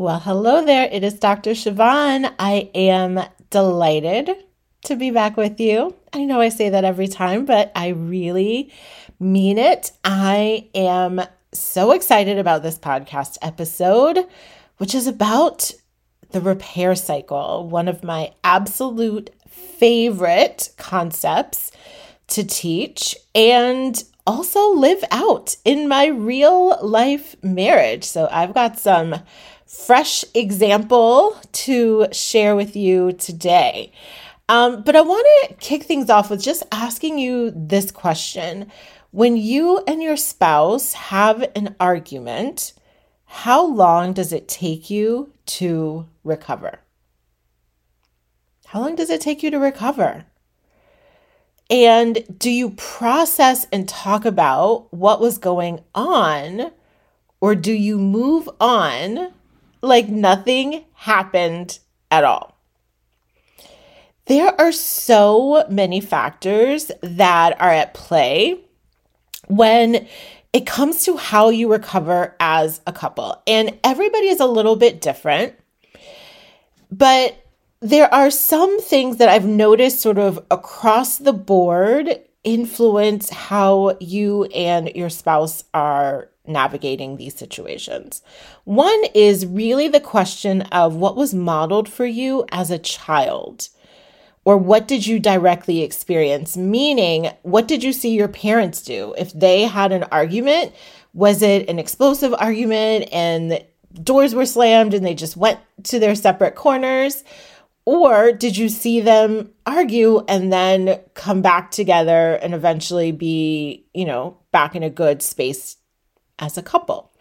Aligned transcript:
Well, 0.00 0.20
hello 0.20 0.64
there. 0.64 0.88
It 0.90 1.04
is 1.04 1.12
Dr. 1.12 1.50
Siobhan. 1.50 2.32
I 2.38 2.70
am 2.74 3.20
delighted 3.50 4.30
to 4.86 4.96
be 4.96 5.10
back 5.10 5.36
with 5.36 5.60
you. 5.60 5.94
I 6.14 6.24
know 6.24 6.40
I 6.40 6.48
say 6.48 6.70
that 6.70 6.84
every 6.84 7.06
time, 7.06 7.44
but 7.44 7.70
I 7.76 7.88
really 7.88 8.72
mean 9.18 9.58
it. 9.58 9.92
I 10.02 10.70
am 10.74 11.20
so 11.52 11.92
excited 11.92 12.38
about 12.38 12.62
this 12.62 12.78
podcast 12.78 13.36
episode, 13.42 14.26
which 14.78 14.94
is 14.94 15.06
about 15.06 15.70
the 16.30 16.40
repair 16.40 16.94
cycle, 16.94 17.68
one 17.68 17.86
of 17.86 18.02
my 18.02 18.32
absolute 18.42 19.28
favorite 19.50 20.70
concepts 20.78 21.72
to 22.28 22.42
teach 22.42 23.18
and 23.34 24.02
also 24.30 24.74
live 24.74 25.02
out 25.10 25.56
in 25.64 25.88
my 25.88 26.06
real 26.06 26.78
life 26.86 27.34
marriage. 27.42 28.04
So 28.04 28.28
I've 28.30 28.54
got 28.54 28.78
some 28.78 29.16
fresh 29.66 30.24
example 30.34 31.36
to 31.64 32.06
share 32.12 32.54
with 32.54 32.76
you 32.76 33.12
today. 33.12 33.92
Um, 34.48 34.82
but 34.82 34.94
I 34.94 35.00
want 35.00 35.26
to 35.48 35.54
kick 35.56 35.82
things 35.82 36.08
off 36.08 36.30
with 36.30 36.40
just 36.40 36.62
asking 36.70 37.18
you 37.18 37.52
this 37.54 37.90
question. 37.90 38.70
When 39.10 39.36
you 39.36 39.82
and 39.88 40.00
your 40.00 40.16
spouse 40.16 40.92
have 40.92 41.50
an 41.56 41.74
argument, 41.80 42.72
how 43.24 43.66
long 43.66 44.12
does 44.12 44.32
it 44.32 44.46
take 44.46 44.90
you 44.90 45.32
to 45.46 46.06
recover? 46.22 46.78
How 48.66 48.80
long 48.80 48.94
does 48.94 49.10
it 49.10 49.20
take 49.20 49.42
you 49.42 49.50
to 49.50 49.58
recover? 49.58 50.26
And 51.70 52.24
do 52.36 52.50
you 52.50 52.70
process 52.70 53.66
and 53.72 53.88
talk 53.88 54.24
about 54.24 54.92
what 54.92 55.20
was 55.20 55.38
going 55.38 55.80
on, 55.94 56.72
or 57.40 57.54
do 57.54 57.72
you 57.72 57.96
move 57.96 58.48
on 58.60 59.32
like 59.82 60.08
nothing 60.08 60.84
happened 60.94 61.78
at 62.10 62.24
all. 62.24 62.56
There 64.26 64.58
are 64.60 64.72
so 64.72 65.64
many 65.68 66.00
factors 66.00 66.92
that 67.02 67.60
are 67.60 67.72
at 67.72 67.94
play 67.94 68.60
when 69.48 70.06
it 70.52 70.66
comes 70.66 71.04
to 71.04 71.16
how 71.16 71.48
you 71.48 71.70
recover 71.70 72.36
as 72.38 72.80
a 72.86 72.92
couple. 72.92 73.42
And 73.46 73.78
everybody 73.82 74.28
is 74.28 74.40
a 74.40 74.46
little 74.46 74.76
bit 74.76 75.00
different. 75.00 75.54
But 76.92 77.39
there 77.80 78.12
are 78.12 78.30
some 78.30 78.80
things 78.80 79.16
that 79.16 79.28
I've 79.28 79.46
noticed 79.46 80.00
sort 80.00 80.18
of 80.18 80.44
across 80.50 81.16
the 81.16 81.32
board 81.32 82.20
influence 82.44 83.30
how 83.30 83.96
you 84.00 84.44
and 84.46 84.88
your 84.94 85.10
spouse 85.10 85.64
are 85.72 86.28
navigating 86.46 87.16
these 87.16 87.34
situations. 87.34 88.22
One 88.64 89.00
is 89.14 89.46
really 89.46 89.88
the 89.88 90.00
question 90.00 90.62
of 90.62 90.96
what 90.96 91.16
was 91.16 91.34
modeled 91.34 91.88
for 91.88 92.04
you 92.06 92.44
as 92.50 92.70
a 92.70 92.78
child. 92.78 93.68
Or 94.44 94.56
what 94.56 94.88
did 94.88 95.06
you 95.06 95.18
directly 95.18 95.82
experience? 95.82 96.56
Meaning, 96.56 97.30
what 97.42 97.68
did 97.68 97.84
you 97.84 97.92
see 97.92 98.14
your 98.14 98.28
parents 98.28 98.82
do? 98.82 99.14
If 99.18 99.32
they 99.32 99.62
had 99.62 99.92
an 99.92 100.04
argument, 100.04 100.72
was 101.12 101.42
it 101.42 101.68
an 101.68 101.78
explosive 101.78 102.34
argument 102.34 103.08
and 103.12 103.62
doors 104.02 104.34
were 104.34 104.46
slammed 104.46 104.94
and 104.94 105.04
they 105.04 105.14
just 105.14 105.36
went 105.36 105.60
to 105.84 105.98
their 105.98 106.14
separate 106.14 106.54
corners? 106.54 107.22
Or 107.84 108.32
did 108.32 108.56
you 108.56 108.68
see 108.68 109.00
them 109.00 109.50
argue 109.66 110.24
and 110.28 110.52
then 110.52 111.00
come 111.14 111.42
back 111.42 111.70
together 111.70 112.34
and 112.34 112.54
eventually 112.54 113.10
be, 113.10 113.86
you 113.94 114.04
know, 114.04 114.36
back 114.52 114.74
in 114.74 114.82
a 114.82 114.90
good 114.90 115.22
space 115.22 115.76
as 116.40 116.56
a 116.56 116.62
couple. 116.62 117.12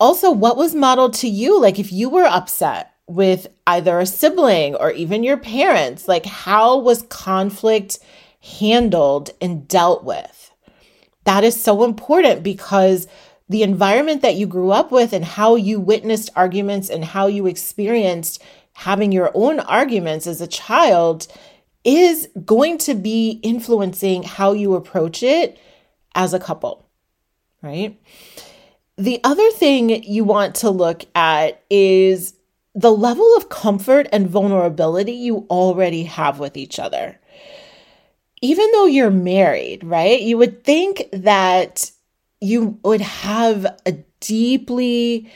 Also, 0.00 0.30
what 0.30 0.56
was 0.56 0.74
modeled 0.74 1.14
to 1.14 1.28
you? 1.28 1.60
Like, 1.60 1.78
if 1.78 1.92
you 1.92 2.08
were 2.08 2.24
upset 2.24 2.92
with 3.06 3.48
either 3.66 3.98
a 3.98 4.06
sibling 4.06 4.74
or 4.74 4.90
even 4.92 5.22
your 5.22 5.36
parents, 5.36 6.08
like, 6.08 6.26
how 6.26 6.78
was 6.78 7.02
conflict 7.02 7.98
handled 8.40 9.30
and 9.40 9.66
dealt 9.66 10.04
with? 10.04 10.52
That 11.24 11.44
is 11.44 11.60
so 11.60 11.84
important 11.84 12.42
because 12.42 13.06
the 13.48 13.62
environment 13.62 14.22
that 14.22 14.36
you 14.36 14.46
grew 14.46 14.70
up 14.70 14.92
with 14.92 15.12
and 15.12 15.24
how 15.24 15.56
you 15.56 15.80
witnessed 15.80 16.30
arguments 16.36 16.90
and 16.90 17.04
how 17.04 17.26
you 17.26 17.46
experienced 17.46 18.42
having 18.78 19.12
your 19.12 19.30
own 19.34 19.60
arguments 19.60 20.26
as 20.26 20.40
a 20.40 20.46
child 20.46 21.26
is 21.84 22.28
going 22.44 22.78
to 22.78 22.94
be 22.94 23.40
influencing 23.42 24.22
how 24.22 24.52
you 24.52 24.74
approach 24.74 25.22
it 25.22 25.58
as 26.14 26.34
a 26.34 26.38
couple 26.38 26.88
right? 27.62 28.00
The 28.96 29.20
other 29.24 29.50
thing 29.50 30.02
you 30.02 30.24
want 30.24 30.56
to 30.56 30.70
look 30.70 31.04
at 31.14 31.62
is 31.70 32.34
the 32.74 32.92
level 32.92 33.36
of 33.36 33.48
comfort 33.48 34.08
and 34.12 34.28
vulnerability 34.28 35.12
you 35.12 35.46
already 35.50 36.04
have 36.04 36.38
with 36.38 36.56
each 36.56 36.78
other. 36.78 37.18
Even 38.40 38.70
though 38.72 38.86
you're 38.86 39.10
married, 39.10 39.82
right? 39.82 40.20
You 40.20 40.38
would 40.38 40.64
think 40.64 41.08
that 41.12 41.90
you 42.40 42.78
would 42.84 43.00
have 43.00 43.64
a 43.84 43.92
deeply 44.20 45.30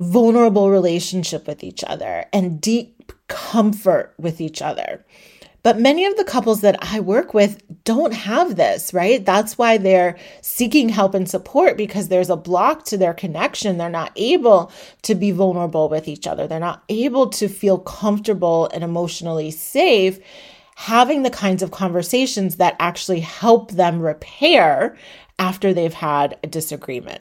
vulnerable 0.00 0.70
relationship 0.70 1.46
with 1.46 1.62
each 1.62 1.84
other 1.84 2.24
and 2.32 2.60
deep 2.60 3.12
comfort 3.28 4.14
with 4.18 4.40
each 4.40 4.60
other. 4.60 5.04
But 5.62 5.78
many 5.78 6.06
of 6.06 6.16
the 6.16 6.24
couples 6.24 6.62
that 6.62 6.78
I 6.80 7.00
work 7.00 7.34
with 7.34 7.62
don't 7.84 8.14
have 8.14 8.56
this, 8.56 8.94
right? 8.94 9.22
That's 9.22 9.58
why 9.58 9.76
they're 9.76 10.16
seeking 10.40 10.88
help 10.88 11.12
and 11.12 11.28
support 11.28 11.76
because 11.76 12.08
there's 12.08 12.30
a 12.30 12.36
block 12.36 12.84
to 12.86 12.96
their 12.96 13.12
connection. 13.12 13.76
They're 13.76 13.90
not 13.90 14.12
able 14.16 14.72
to 15.02 15.14
be 15.14 15.32
vulnerable 15.32 15.90
with 15.90 16.08
each 16.08 16.26
other. 16.26 16.46
They're 16.46 16.58
not 16.58 16.82
able 16.88 17.28
to 17.30 17.46
feel 17.46 17.78
comfortable 17.78 18.70
and 18.72 18.82
emotionally 18.82 19.50
safe 19.50 20.18
having 20.76 21.24
the 21.24 21.30
kinds 21.30 21.62
of 21.62 21.70
conversations 21.70 22.56
that 22.56 22.74
actually 22.78 23.20
help 23.20 23.72
them 23.72 24.00
repair 24.00 24.96
after 25.38 25.74
they've 25.74 25.92
had 25.92 26.38
a 26.42 26.46
disagreement. 26.46 27.20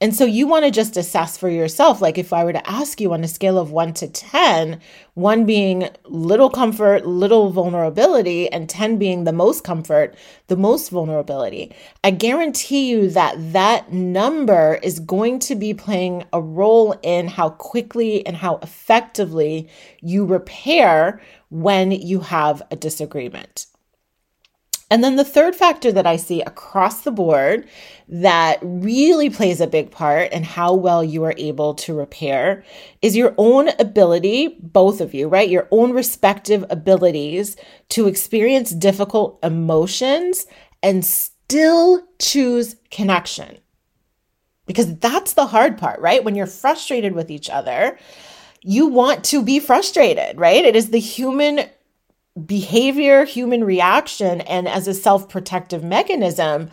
And 0.00 0.14
so 0.14 0.24
you 0.24 0.46
want 0.46 0.64
to 0.64 0.70
just 0.70 0.96
assess 0.96 1.36
for 1.36 1.48
yourself. 1.48 2.00
Like 2.00 2.18
if 2.18 2.32
I 2.32 2.44
were 2.44 2.52
to 2.52 2.70
ask 2.70 3.00
you 3.00 3.12
on 3.12 3.24
a 3.24 3.28
scale 3.28 3.58
of 3.58 3.72
one 3.72 3.92
to 3.94 4.06
10, 4.06 4.80
one 5.14 5.44
being 5.44 5.88
little 6.04 6.50
comfort, 6.50 7.04
little 7.04 7.50
vulnerability, 7.50 8.48
and 8.52 8.68
10 8.68 8.98
being 8.98 9.24
the 9.24 9.32
most 9.32 9.64
comfort, 9.64 10.14
the 10.46 10.56
most 10.56 10.90
vulnerability, 10.90 11.74
I 12.04 12.12
guarantee 12.12 12.88
you 12.88 13.10
that 13.10 13.34
that 13.52 13.92
number 13.92 14.78
is 14.84 15.00
going 15.00 15.40
to 15.40 15.56
be 15.56 15.74
playing 15.74 16.24
a 16.32 16.40
role 16.40 16.94
in 17.02 17.26
how 17.26 17.50
quickly 17.50 18.24
and 18.24 18.36
how 18.36 18.60
effectively 18.62 19.68
you 20.00 20.24
repair 20.24 21.20
when 21.50 21.90
you 21.90 22.20
have 22.20 22.62
a 22.70 22.76
disagreement. 22.76 23.66
And 24.90 25.04
then 25.04 25.16
the 25.16 25.24
third 25.24 25.54
factor 25.54 25.92
that 25.92 26.06
I 26.06 26.16
see 26.16 26.40
across 26.40 27.02
the 27.02 27.10
board 27.10 27.68
that 28.08 28.58
really 28.62 29.28
plays 29.28 29.60
a 29.60 29.66
big 29.66 29.90
part 29.90 30.32
in 30.32 30.42
how 30.42 30.72
well 30.72 31.04
you 31.04 31.24
are 31.24 31.34
able 31.36 31.74
to 31.74 31.92
repair 31.92 32.64
is 33.02 33.16
your 33.16 33.34
own 33.36 33.68
ability, 33.78 34.56
both 34.60 35.02
of 35.02 35.12
you, 35.12 35.28
right? 35.28 35.48
Your 35.48 35.68
own 35.70 35.92
respective 35.92 36.64
abilities 36.70 37.56
to 37.90 38.06
experience 38.06 38.70
difficult 38.70 39.38
emotions 39.42 40.46
and 40.82 41.04
still 41.04 42.02
choose 42.18 42.76
connection. 42.90 43.58
Because 44.66 44.96
that's 44.98 45.34
the 45.34 45.46
hard 45.46 45.76
part, 45.76 46.00
right? 46.00 46.24
When 46.24 46.34
you're 46.34 46.46
frustrated 46.46 47.12
with 47.12 47.30
each 47.30 47.50
other, 47.50 47.98
you 48.62 48.86
want 48.86 49.24
to 49.24 49.42
be 49.42 49.60
frustrated, 49.60 50.38
right? 50.38 50.64
It 50.64 50.76
is 50.76 50.90
the 50.90 50.98
human 50.98 51.68
behavior, 52.46 53.24
human 53.24 53.64
reaction, 53.64 54.40
and 54.42 54.68
as 54.68 54.88
a 54.88 54.94
self 54.94 55.28
protective 55.28 55.82
mechanism, 55.82 56.70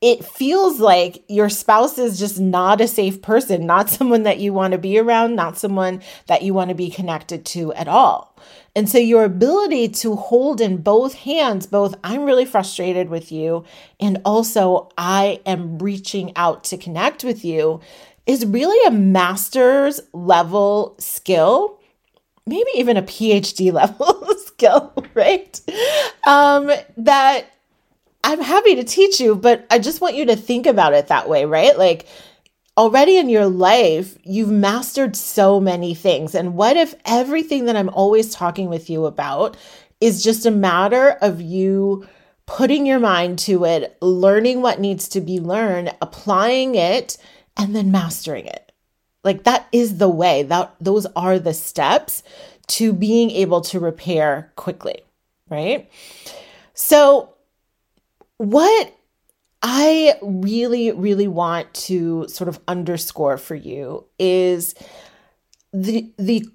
it 0.00 0.24
feels 0.24 0.78
like 0.78 1.24
your 1.28 1.48
spouse 1.48 1.98
is 1.98 2.20
just 2.20 2.38
not 2.38 2.80
a 2.80 2.86
safe 2.86 3.20
person, 3.20 3.66
not 3.66 3.90
someone 3.90 4.22
that 4.22 4.38
you 4.38 4.52
want 4.52 4.72
to 4.72 4.78
be 4.78 4.98
around, 4.98 5.34
not 5.34 5.58
someone 5.58 6.02
that 6.26 6.42
you 6.42 6.54
want 6.54 6.68
to 6.68 6.74
be 6.74 6.90
connected 6.90 7.44
to 7.46 7.72
at 7.74 7.88
all. 7.88 8.36
And 8.76 8.88
so, 8.88 8.98
your 8.98 9.24
ability 9.24 9.88
to 9.88 10.14
hold 10.14 10.60
in 10.60 10.78
both 10.78 11.14
hands, 11.14 11.66
both 11.66 11.96
I'm 12.04 12.24
really 12.24 12.44
frustrated 12.44 13.08
with 13.08 13.32
you, 13.32 13.64
and 13.98 14.20
also 14.24 14.90
I 14.96 15.40
am 15.46 15.78
reaching 15.78 16.32
out 16.36 16.64
to 16.64 16.76
connect 16.76 17.24
with 17.24 17.44
you, 17.44 17.80
is 18.26 18.46
really 18.46 18.86
a 18.86 18.90
master's 18.90 20.00
level 20.12 20.94
skill, 20.98 21.77
maybe 22.48 22.70
even 22.74 22.96
a 22.96 23.02
PhD 23.02 23.72
level 23.80 24.26
skill, 24.38 24.92
right? 25.14 25.60
Um, 26.26 26.70
that 26.96 27.46
I'm 28.24 28.40
happy 28.40 28.74
to 28.76 28.84
teach 28.84 29.20
you, 29.20 29.34
but 29.34 29.66
I 29.70 29.78
just 29.78 30.00
want 30.00 30.16
you 30.16 30.26
to 30.26 30.36
think 30.36 30.66
about 30.66 30.94
it 30.94 31.08
that 31.08 31.28
way, 31.28 31.44
right? 31.44 31.78
Like 31.78 32.06
already 32.76 33.16
in 33.16 33.28
your 33.28 33.46
life, 33.46 34.16
you've 34.24 34.50
mastered 34.50 35.16
so 35.16 35.60
many 35.60 35.94
things. 35.94 36.34
And 36.34 36.54
what 36.54 36.76
if 36.76 36.94
everything 37.04 37.64
that 37.66 37.76
I'm 37.76 37.88
always 37.90 38.32
talking 38.32 38.68
with 38.68 38.88
you 38.88 39.06
about 39.06 39.56
is 40.00 40.22
just 40.22 40.46
a 40.46 40.50
matter 40.50 41.10
of 41.22 41.40
you 41.40 42.06
putting 42.46 42.86
your 42.86 43.00
mind 43.00 43.38
to 43.40 43.64
it, 43.64 43.96
learning 44.00 44.62
what 44.62 44.80
needs 44.80 45.08
to 45.08 45.20
be 45.20 45.40
learned, 45.40 45.94
applying 46.00 46.74
it, 46.74 47.18
and 47.56 47.74
then 47.74 47.90
mastering 47.90 48.46
it? 48.46 48.67
Like 49.24 49.44
that 49.44 49.66
is 49.72 49.98
the 49.98 50.08
way. 50.08 50.42
That 50.44 50.74
those 50.80 51.06
are 51.16 51.38
the 51.38 51.54
steps 51.54 52.22
to 52.68 52.92
being 52.92 53.30
able 53.30 53.60
to 53.62 53.80
repair 53.80 54.52
quickly, 54.56 55.02
right? 55.48 55.90
So 56.74 57.34
what 58.36 58.94
I 59.62 60.16
really, 60.22 60.92
really 60.92 61.26
want 61.28 61.72
to 61.74 62.28
sort 62.28 62.48
of 62.48 62.60
underscore 62.68 63.36
for 63.38 63.56
you 63.56 64.04
is 64.18 64.74
the 65.72 66.10
the 66.16 66.46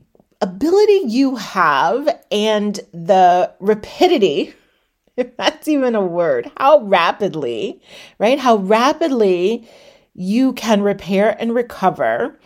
ability 0.42 1.02
you 1.08 1.36
have 1.36 2.22
and 2.32 2.80
the 2.94 3.54
rapidity, 3.60 4.54
if 5.18 5.36
that's 5.38 5.68
even 5.68 5.96
a 5.96 6.02
word, 6.02 6.52
how 6.58 6.82
rapidly, 6.82 7.82
right? 8.20 8.40
How 8.40 8.58
rapidly 8.58 9.68
you 10.14 10.54
can 10.54 10.82
repair 10.82 11.36
and 11.40 11.54
recover 11.56 12.40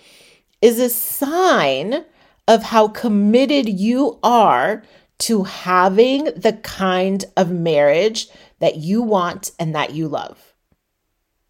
is 0.61 0.79
a 0.79 0.89
sign 0.89 2.05
of 2.47 2.63
how 2.63 2.87
committed 2.87 3.67
you 3.67 4.19
are 4.23 4.83
to 5.19 5.43
having 5.43 6.25
the 6.35 6.53
kind 6.63 7.25
of 7.35 7.51
marriage 7.51 8.29
that 8.59 8.77
you 8.77 9.01
want 9.01 9.51
and 9.59 9.75
that 9.75 9.93
you 9.93 10.07
love. 10.07 10.53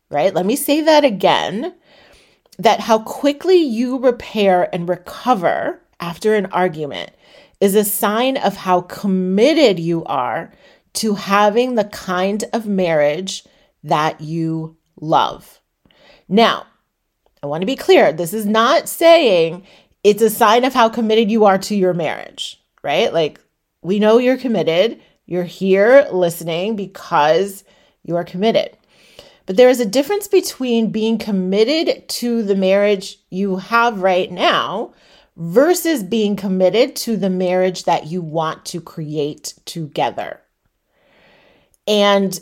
Right? 0.10 0.34
Let 0.34 0.46
me 0.46 0.56
say 0.56 0.82
that 0.82 1.04
again 1.04 1.76
that 2.58 2.80
how 2.80 3.00
quickly 3.00 3.58
you 3.58 4.00
repair 4.00 4.74
and 4.74 4.90
recover 4.90 5.82
after 6.00 6.34
an 6.34 6.48
argument 6.48 7.12
is 7.60 7.76
a 7.76 7.84
sign 7.84 8.38
of 8.38 8.56
how 8.56 8.82
committed 8.82 9.80
you 9.80 10.04
are 10.06 10.52
to 10.94 11.16
having 11.16 11.76
the 11.76 11.84
kind 11.86 12.44
of 12.54 12.66
marriage 12.66 13.44
that 13.84 14.22
you 14.22 14.78
love. 15.00 15.57
Now, 16.28 16.66
I 17.42 17.48
want 17.48 17.62
to 17.62 17.68
be 17.68 17.76
clear 17.76 18.12
this 18.12 18.34
is 18.34 18.46
not 18.46 18.90
saying 18.90 19.64
it's 20.04 20.22
a 20.22 20.30
sign 20.30 20.66
of 20.66 20.74
how 20.74 20.90
committed 20.90 21.32
you 21.32 21.46
are 21.46 21.58
to 21.60 21.76
your 21.76 21.94
marriage, 21.94 22.62
right? 22.84 23.14
Like, 23.14 23.40
we 23.82 24.00
know 24.00 24.18
you're 24.18 24.38
committed. 24.38 25.00
You're 25.26 25.44
here 25.44 26.08
listening 26.12 26.76
because 26.76 27.64
you 28.04 28.16
are 28.16 28.24
committed. 28.24 28.78
But 29.46 29.56
there 29.56 29.70
is 29.70 29.80
a 29.80 29.86
difference 29.86 30.28
between 30.28 30.92
being 30.92 31.18
committed 31.18 32.08
to 32.10 32.44
the 32.44 32.56
marriage 32.56 33.18
you 33.30 33.58
have 33.58 34.02
right 34.02 34.32
now 34.32 34.94
versus 35.38 36.04
being 36.04 36.36
committed 36.36 36.96
to 36.98 37.16
the 37.16 37.30
marriage 37.30 37.84
that 37.84 38.08
you 38.08 38.22
want 38.22 38.66
to 38.66 38.82
create 38.82 39.54
together. 39.66 40.42
And 41.88 42.38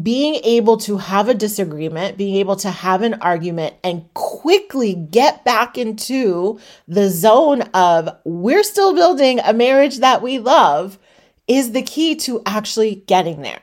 being 0.00 0.36
able 0.42 0.78
to 0.78 0.96
have 0.96 1.28
a 1.28 1.34
disagreement, 1.34 2.16
being 2.16 2.36
able 2.36 2.56
to 2.56 2.70
have 2.70 3.02
an 3.02 3.14
argument, 3.14 3.74
and 3.84 4.12
quickly 4.14 4.94
get 4.94 5.44
back 5.44 5.76
into 5.76 6.58
the 6.88 7.10
zone 7.10 7.62
of 7.74 8.08
we're 8.24 8.62
still 8.62 8.94
building 8.94 9.38
a 9.40 9.52
marriage 9.52 9.98
that 9.98 10.22
we 10.22 10.38
love 10.38 10.98
is 11.46 11.72
the 11.72 11.82
key 11.82 12.14
to 12.16 12.42
actually 12.46 12.96
getting 13.06 13.42
there. 13.42 13.60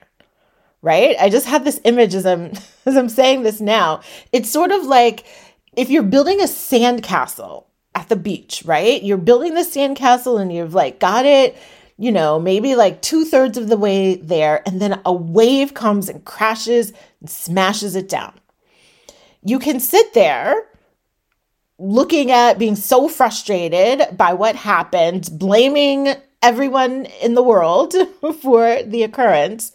Right? 0.82 1.16
I 1.20 1.30
just 1.30 1.48
have 1.48 1.66
this 1.66 1.82
image 1.84 2.14
as 2.14 2.26
I'm 2.26 2.52
as 2.86 2.96
I'm 2.96 3.10
saying 3.10 3.44
this 3.44 3.60
now. 3.60 4.02
It's 4.32 4.50
sort 4.50 4.72
of 4.72 4.86
like 4.86 5.26
if 5.76 5.90
you're 5.90 6.04
building 6.04 6.42
a 6.42 6.46
sandcastle 6.46 7.66
at 7.96 8.08
the 8.08 8.16
beach, 8.16 8.64
right? 8.66 9.02
You're 9.02 9.18
building 9.18 9.56
the 9.56 9.62
sandcastle 9.62 10.40
and 10.40 10.54
you've 10.54 10.76
like 10.76 11.00
got 11.00 11.26
it, 11.26 11.58
you 12.00 12.14
know, 12.14 12.40
maybe 12.40 12.76
like 12.76 13.02
two 13.02 13.26
thirds 13.26 13.58
of 13.58 13.68
the 13.68 13.76
way 13.76 14.16
there, 14.16 14.64
and 14.66 14.82
then 14.82 15.02
a 15.06 15.12
wave 15.12 15.74
comes 15.74 16.08
and 16.08 16.24
crashes 16.24 16.94
and 17.20 17.30
smashes 17.30 17.94
it 17.94 18.08
down. 18.08 18.40
You 19.44 19.60
can 19.60 19.82
sit 19.82 20.14
there 20.14 20.66
looking 21.78 22.32
at 22.32 22.58
being 22.58 22.78
so 22.78 23.10
frustrated 23.10 24.18
by 24.18 24.32
what 24.32 24.56
happened, 24.56 25.30
blaming 25.34 26.16
everyone 26.42 27.06
in 27.22 27.34
the 27.34 27.44
world 27.44 27.94
for 28.42 28.82
the 28.84 29.04
occurrence. 29.04 29.74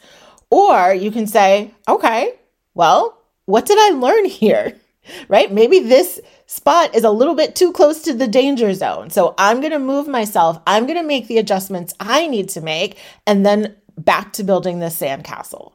Or 0.49 0.95
you 0.95 1.11
can 1.11 1.27
say, 1.27 1.73
okay, 1.87 2.37
well, 2.73 3.19
what 3.45 3.67
did 3.67 3.79
I 3.79 3.99
learn 3.99 4.25
here? 4.25 4.79
Right? 5.29 5.53
Maybe 5.53 5.81
this 5.81 6.21
spot 6.47 6.95
is 6.95 7.05
a 7.05 7.11
little 7.11 7.35
bit 7.35 7.55
too 7.55 7.73
close 7.73 8.03
to 8.03 8.15
the 8.15 8.29
danger 8.29 8.73
zone. 8.75 9.11
So 9.11 9.35
I'm 9.39 9.61
going 9.61 9.73
to 9.73 9.79
move 9.79 10.09
myself. 10.09 10.61
I'm 10.67 10.87
going 10.87 10.99
to 10.99 11.07
make 11.07 11.29
the 11.29 11.39
adjustments 11.39 11.95
I 12.01 12.27
need 12.27 12.49
to 12.51 12.61
make 12.61 12.99
and 13.27 13.45
then 13.45 13.77
back 13.99 14.33
to 14.35 14.45
building 14.45 14.81
the 14.81 14.87
sandcastle. 14.87 15.73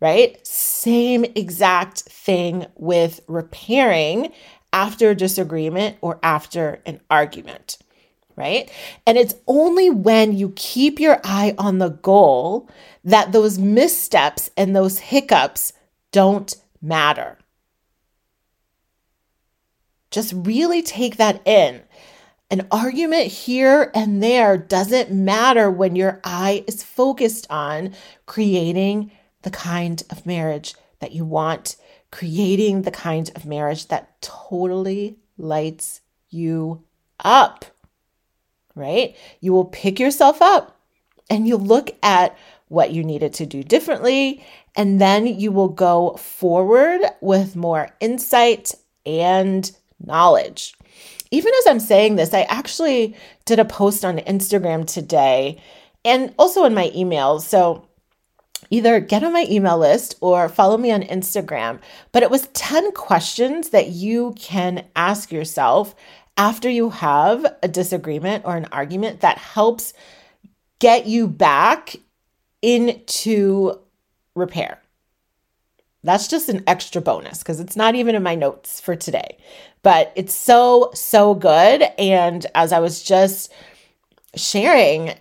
Right? 0.00 0.44
Same 0.46 1.24
exact 1.24 2.00
thing 2.00 2.66
with 2.76 3.20
repairing 3.28 4.32
after 4.72 5.10
a 5.10 5.14
disagreement 5.14 5.96
or 6.00 6.18
after 6.22 6.80
an 6.86 7.00
argument 7.10 7.78
right? 8.36 8.70
And 9.06 9.18
it's 9.18 9.34
only 9.46 9.90
when 9.90 10.36
you 10.36 10.52
keep 10.56 10.98
your 10.98 11.20
eye 11.24 11.54
on 11.58 11.78
the 11.78 11.90
goal 11.90 12.68
that 13.04 13.32
those 13.32 13.58
missteps 13.58 14.50
and 14.56 14.74
those 14.74 14.98
hiccups 14.98 15.72
don't 16.12 16.54
matter. 16.80 17.38
Just 20.12 20.32
really 20.36 20.82
take 20.82 21.16
that 21.16 21.46
in. 21.46 21.82
An 22.50 22.66
argument 22.70 23.28
here 23.28 23.90
and 23.94 24.22
there 24.22 24.56
doesn't 24.56 25.10
matter 25.10 25.70
when 25.70 25.96
your 25.96 26.20
eye 26.22 26.62
is 26.68 26.84
focused 26.84 27.46
on 27.50 27.94
creating 28.26 29.10
the 29.42 29.50
kind 29.50 30.02
of 30.10 30.26
marriage 30.26 30.74
that 31.00 31.12
you 31.12 31.24
want, 31.24 31.74
creating 32.12 32.82
the 32.82 32.90
kind 32.90 33.30
of 33.34 33.46
marriage 33.46 33.88
that 33.88 34.20
totally 34.22 35.16
lights 35.36 36.02
you 36.28 36.84
up 37.24 37.64
right? 38.74 39.16
You 39.40 39.52
will 39.52 39.66
pick 39.66 39.98
yourself 39.98 40.40
up 40.40 40.78
and 41.28 41.46
you'll 41.46 41.60
look 41.60 41.90
at 42.02 42.36
what 42.68 42.92
you 42.92 43.04
needed 43.04 43.34
to 43.34 43.46
do 43.46 43.62
differently. 43.62 44.44
And 44.74 45.00
then 45.00 45.26
you 45.26 45.52
will 45.52 45.68
go 45.68 46.14
forward 46.16 47.02
with 47.20 47.56
more 47.56 47.90
insight 48.00 48.74
and 49.04 49.70
knowledge. 50.06 50.74
Even 51.30 51.52
as 51.60 51.66
I'm 51.66 51.80
saying 51.80 52.16
this, 52.16 52.34
I 52.34 52.42
actually 52.42 53.16
did 53.44 53.58
a 53.58 53.64
post 53.64 54.04
on 54.04 54.18
Instagram 54.18 54.86
today 54.86 55.60
and 56.04 56.34
also 56.38 56.64
in 56.64 56.74
my 56.74 56.90
emails. 56.90 57.42
So 57.42 57.86
either 58.70 59.00
get 59.00 59.22
on 59.22 59.32
my 59.32 59.46
email 59.50 59.78
list 59.78 60.16
or 60.20 60.48
follow 60.48 60.78
me 60.78 60.90
on 60.90 61.02
Instagram. 61.02 61.78
But 62.12 62.22
it 62.22 62.30
was 62.30 62.48
10 62.48 62.92
questions 62.92 63.70
that 63.70 63.88
you 63.88 64.34
can 64.38 64.86
ask 64.96 65.30
yourself 65.30 65.94
after 66.36 66.70
you 66.70 66.90
have 66.90 67.44
a 67.62 67.68
disagreement 67.68 68.44
or 68.46 68.56
an 68.56 68.66
argument 68.72 69.20
that 69.20 69.38
helps 69.38 69.92
get 70.78 71.06
you 71.06 71.28
back 71.28 71.96
into 72.62 73.78
repair. 74.34 74.80
That's 76.04 76.28
just 76.28 76.48
an 76.48 76.64
extra 76.66 77.00
bonus 77.00 77.38
because 77.38 77.60
it's 77.60 77.76
not 77.76 77.94
even 77.94 78.14
in 78.14 78.22
my 78.22 78.34
notes 78.34 78.80
for 78.80 78.96
today. 78.96 79.38
But 79.82 80.12
it's 80.16 80.34
so, 80.34 80.90
so 80.94 81.34
good. 81.34 81.82
And 81.98 82.44
as 82.54 82.72
I 82.72 82.80
was 82.80 83.02
just 83.02 83.52
sharing 84.34 85.14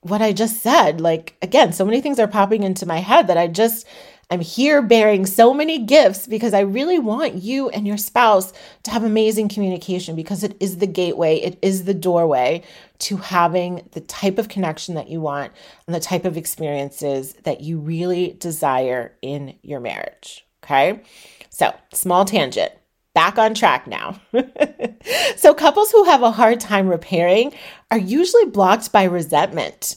what 0.00 0.22
I 0.22 0.32
just 0.32 0.62
said, 0.62 1.00
like, 1.00 1.36
again, 1.42 1.72
so 1.72 1.84
many 1.84 2.00
things 2.00 2.18
are 2.18 2.28
popping 2.28 2.62
into 2.62 2.86
my 2.86 2.98
head 2.98 3.26
that 3.28 3.38
I 3.38 3.46
just 3.48 3.86
I'm 4.28 4.40
here 4.40 4.82
bearing 4.82 5.24
so 5.24 5.54
many 5.54 5.78
gifts 5.78 6.26
because 6.26 6.52
I 6.52 6.60
really 6.60 6.98
want 6.98 7.34
you 7.34 7.68
and 7.68 7.86
your 7.86 7.96
spouse 7.96 8.52
to 8.82 8.90
have 8.90 9.04
amazing 9.04 9.48
communication 9.48 10.16
because 10.16 10.42
it 10.42 10.56
is 10.58 10.78
the 10.78 10.86
gateway, 10.88 11.36
it 11.36 11.56
is 11.62 11.84
the 11.84 11.94
doorway 11.94 12.64
to 12.98 13.16
having 13.16 13.88
the 13.92 14.00
type 14.00 14.38
of 14.38 14.48
connection 14.48 14.94
that 14.94 15.08
you 15.08 15.20
want 15.20 15.52
and 15.86 15.94
the 15.94 16.00
type 16.00 16.24
of 16.24 16.36
experiences 16.36 17.34
that 17.44 17.60
you 17.60 17.78
really 17.78 18.36
desire 18.38 19.16
in 19.22 19.54
your 19.62 19.80
marriage. 19.80 20.46
Okay. 20.64 21.02
So, 21.50 21.74
small 21.92 22.24
tangent. 22.24 22.72
Back 23.14 23.38
on 23.38 23.54
track 23.54 23.86
now. 23.86 24.20
so, 25.36 25.54
couples 25.54 25.90
who 25.90 26.04
have 26.04 26.22
a 26.22 26.30
hard 26.30 26.60
time 26.60 26.88
repairing 26.88 27.54
are 27.90 27.98
usually 27.98 28.46
blocked 28.46 28.92
by 28.92 29.04
resentment. 29.04 29.96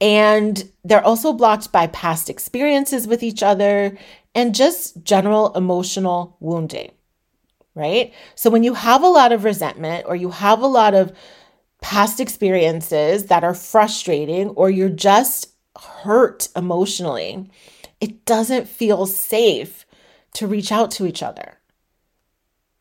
And 0.00 0.70
they're 0.84 1.04
also 1.04 1.32
blocked 1.32 1.72
by 1.72 1.86
past 1.88 2.28
experiences 2.28 3.06
with 3.06 3.22
each 3.22 3.42
other 3.42 3.96
and 4.34 4.54
just 4.54 5.02
general 5.04 5.54
emotional 5.54 6.36
wounding, 6.40 6.90
right? 7.74 8.12
So, 8.34 8.50
when 8.50 8.64
you 8.64 8.74
have 8.74 9.02
a 9.02 9.08
lot 9.08 9.32
of 9.32 9.44
resentment 9.44 10.06
or 10.06 10.16
you 10.16 10.30
have 10.30 10.60
a 10.60 10.66
lot 10.66 10.94
of 10.94 11.12
past 11.80 12.20
experiences 12.20 13.26
that 13.26 13.44
are 13.44 13.54
frustrating 13.54 14.50
or 14.50 14.70
you're 14.70 14.88
just 14.88 15.50
hurt 15.76 16.48
emotionally, 16.56 17.48
it 18.00 18.24
doesn't 18.24 18.68
feel 18.68 19.06
safe 19.06 19.86
to 20.34 20.46
reach 20.46 20.72
out 20.72 20.90
to 20.92 21.06
each 21.06 21.22
other. 21.22 21.56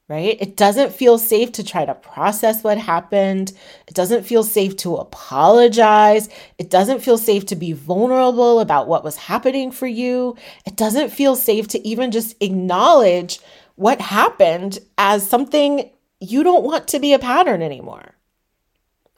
Right? 0.08 0.38
It 0.42 0.58
doesn't 0.58 0.96
feel 0.96 1.20
safe 1.20 1.52
to 1.52 1.64
try 1.64 1.86
to 1.86 1.94
process 1.94 2.64
what 2.64 2.80
happened. 2.80 3.54
It 3.88 3.94
doesn't 3.94 4.26
feel 4.26 4.42
safe 4.42 4.76
to 4.78 4.96
apologize. 4.96 6.30
It 6.58 6.72
doesn't 6.72 7.02
feel 7.02 7.20
safe 7.20 7.46
to 7.48 7.56
be 7.56 7.74
vulnerable 7.74 8.60
about 8.60 8.88
what 8.88 9.04
was 9.04 9.18
happening 9.18 9.72
for 9.72 9.86
you. 9.86 10.36
It 10.66 10.76
doesn't 10.76 11.10
feel 11.12 11.36
safe 11.36 11.68
to 11.70 11.88
even 11.88 12.10
just 12.10 12.36
acknowledge 12.42 13.40
what 13.76 14.02
happened 14.02 14.80
as 14.98 15.30
something 15.30 15.92
you 16.20 16.44
don't 16.44 16.64
want 16.64 16.88
to 16.88 17.00
be 17.00 17.14
a 17.14 17.20
pattern 17.20 17.62
anymore 17.62 18.16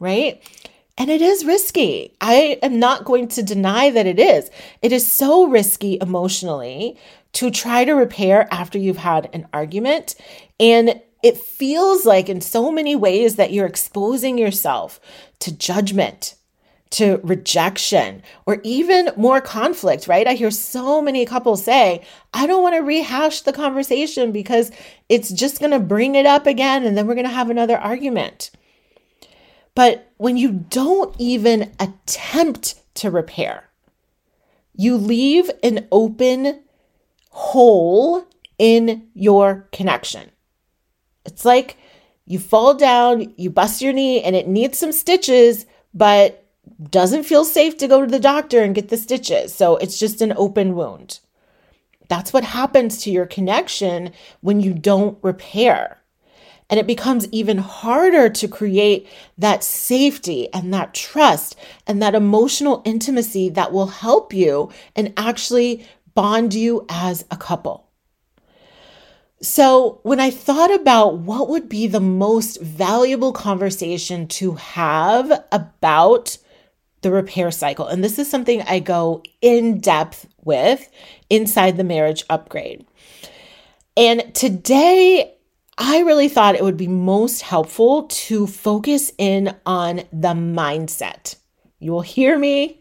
right? 0.02 0.42
And 0.98 1.10
it 1.10 1.22
is 1.22 1.46
risky. 1.46 2.16
I 2.20 2.60
am 2.62 2.78
not 2.78 3.06
going 3.06 3.30
to 3.30 3.44
deny 3.44 3.90
that 3.92 4.06
it 4.06 4.20
is. 4.20 4.52
It 4.82 4.92
is 4.92 5.10
so 5.10 5.48
risky 5.48 5.98
emotionally 6.02 6.98
to 7.34 7.50
try 7.50 7.86
to 7.86 7.94
repair 7.94 8.48
after 8.52 8.78
you've 8.78 8.98
had 8.98 9.30
an 9.32 9.48
argument. 9.54 10.16
And 10.60 11.02
it 11.24 11.38
feels 11.38 12.06
like, 12.06 12.28
in 12.30 12.42
so 12.42 12.72
many 12.72 12.96
ways, 12.96 13.38
that 13.38 13.54
you're 13.54 13.68
exposing 13.68 14.38
yourself 14.38 15.00
to 15.40 15.56
judgment, 15.56 16.36
to 16.90 17.22
rejection, 17.24 18.22
or 18.46 18.60
even 18.64 19.12
more 19.16 19.40
conflict, 19.40 20.08
right? 20.08 20.28
I 20.28 20.34
hear 20.34 20.52
so 20.52 21.02
many 21.02 21.26
couples 21.26 21.64
say, 21.64 22.04
I 22.34 22.48
don't 22.48 22.64
want 22.64 22.76
to 22.76 22.82
rehash 22.82 23.42
the 23.42 23.54
conversation 23.54 24.32
because 24.32 24.72
it's 25.08 25.32
just 25.32 25.60
going 25.60 25.72
to 25.72 25.80
bring 25.80 26.16
it 26.16 26.26
up 26.26 26.48
again 26.48 26.86
and 26.86 26.98
then 26.98 27.08
we're 27.08 27.16
going 27.16 27.26
to 27.28 27.32
have 27.32 27.50
another 27.50 27.78
argument. 27.78 28.52
But 29.76 30.12
when 30.18 30.38
you 30.38 30.52
don't 30.52 31.16
even 31.18 31.72
attempt 31.80 32.82
to 32.96 33.10
repair, 33.10 33.70
you 34.76 34.98
leave 34.98 35.50
an 35.64 35.88
open 35.92 36.64
hole 37.30 38.28
in 38.58 39.08
your 39.14 39.68
connection. 39.72 40.32
It's 41.26 41.46
like 41.46 41.78
you 42.26 42.40
fall 42.40 42.74
down, 42.74 43.34
you 43.38 43.50
bust 43.50 43.82
your 43.82 43.94
knee, 43.94 44.22
and 44.22 44.36
it 44.36 44.48
needs 44.48 44.78
some 44.78 44.92
stitches, 44.92 45.66
but 45.94 46.46
doesn't 46.90 47.24
feel 47.24 47.46
safe 47.46 47.78
to 47.78 47.88
go 47.88 48.02
to 48.02 48.12
the 48.12 48.20
doctor 48.20 48.62
and 48.62 48.76
get 48.76 48.90
the 48.90 48.98
stitches. 48.98 49.54
So 49.54 49.78
it's 49.78 50.00
just 50.00 50.22
an 50.22 50.34
open 50.36 50.76
wound. 50.76 51.20
That's 52.08 52.34
what 52.34 52.44
happens 52.44 53.02
to 53.04 53.12
your 53.12 53.26
connection 53.26 54.12
when 54.42 54.60
you 54.60 54.74
don't 54.74 55.18
repair. 55.22 56.01
And 56.72 56.80
it 56.80 56.88
becomes 56.88 57.28
even 57.32 57.58
harder 57.60 58.30
to 58.30 58.48
create 58.48 59.08
that 59.38 59.64
safety 59.64 60.52
and 60.54 60.74
that 60.74 60.94
trust 60.94 61.58
and 61.86 62.02
that 62.02 62.16
emotional 62.16 62.82
intimacy 62.86 63.50
that 63.50 63.74
will 63.74 63.88
help 63.88 64.34
you 64.34 64.72
and 64.96 65.14
actually 65.18 65.86
bond 66.16 66.54
you 66.54 66.86
as 66.90 67.26
a 67.30 67.38
couple. 67.38 67.92
So, 69.42 70.00
when 70.04 70.20
I 70.20 70.30
thought 70.30 70.72
about 70.74 71.18
what 71.18 71.50
would 71.50 71.68
be 71.68 71.88
the 71.88 72.00
most 72.00 72.62
valuable 72.62 73.34
conversation 73.34 74.28
to 74.28 74.54
have 74.54 75.44
about 75.52 76.38
the 77.02 77.12
repair 77.12 77.50
cycle, 77.50 77.88
and 77.88 78.04
this 78.04 78.20
is 78.20 78.30
something 78.30 78.62
I 78.62 78.80
go 78.80 79.24
in 79.42 79.80
depth 79.80 80.28
with 80.44 80.88
inside 81.30 81.78
the 81.78 81.84
marriage 81.84 82.24
upgrade. 82.30 82.86
And 83.98 84.34
today, 84.36 85.34
I 85.78 86.00
really 86.00 86.28
thought 86.28 86.56
it 86.56 86.64
would 86.64 86.78
be 86.78 86.88
most 86.88 87.42
helpful 87.42 88.04
to 88.04 88.46
focus 88.48 89.12
in 89.18 89.56
on 89.66 90.04
the 90.12 90.34
mindset. 90.34 91.36
You 91.80 91.92
will 91.92 92.02
hear 92.02 92.38
me 92.38 92.80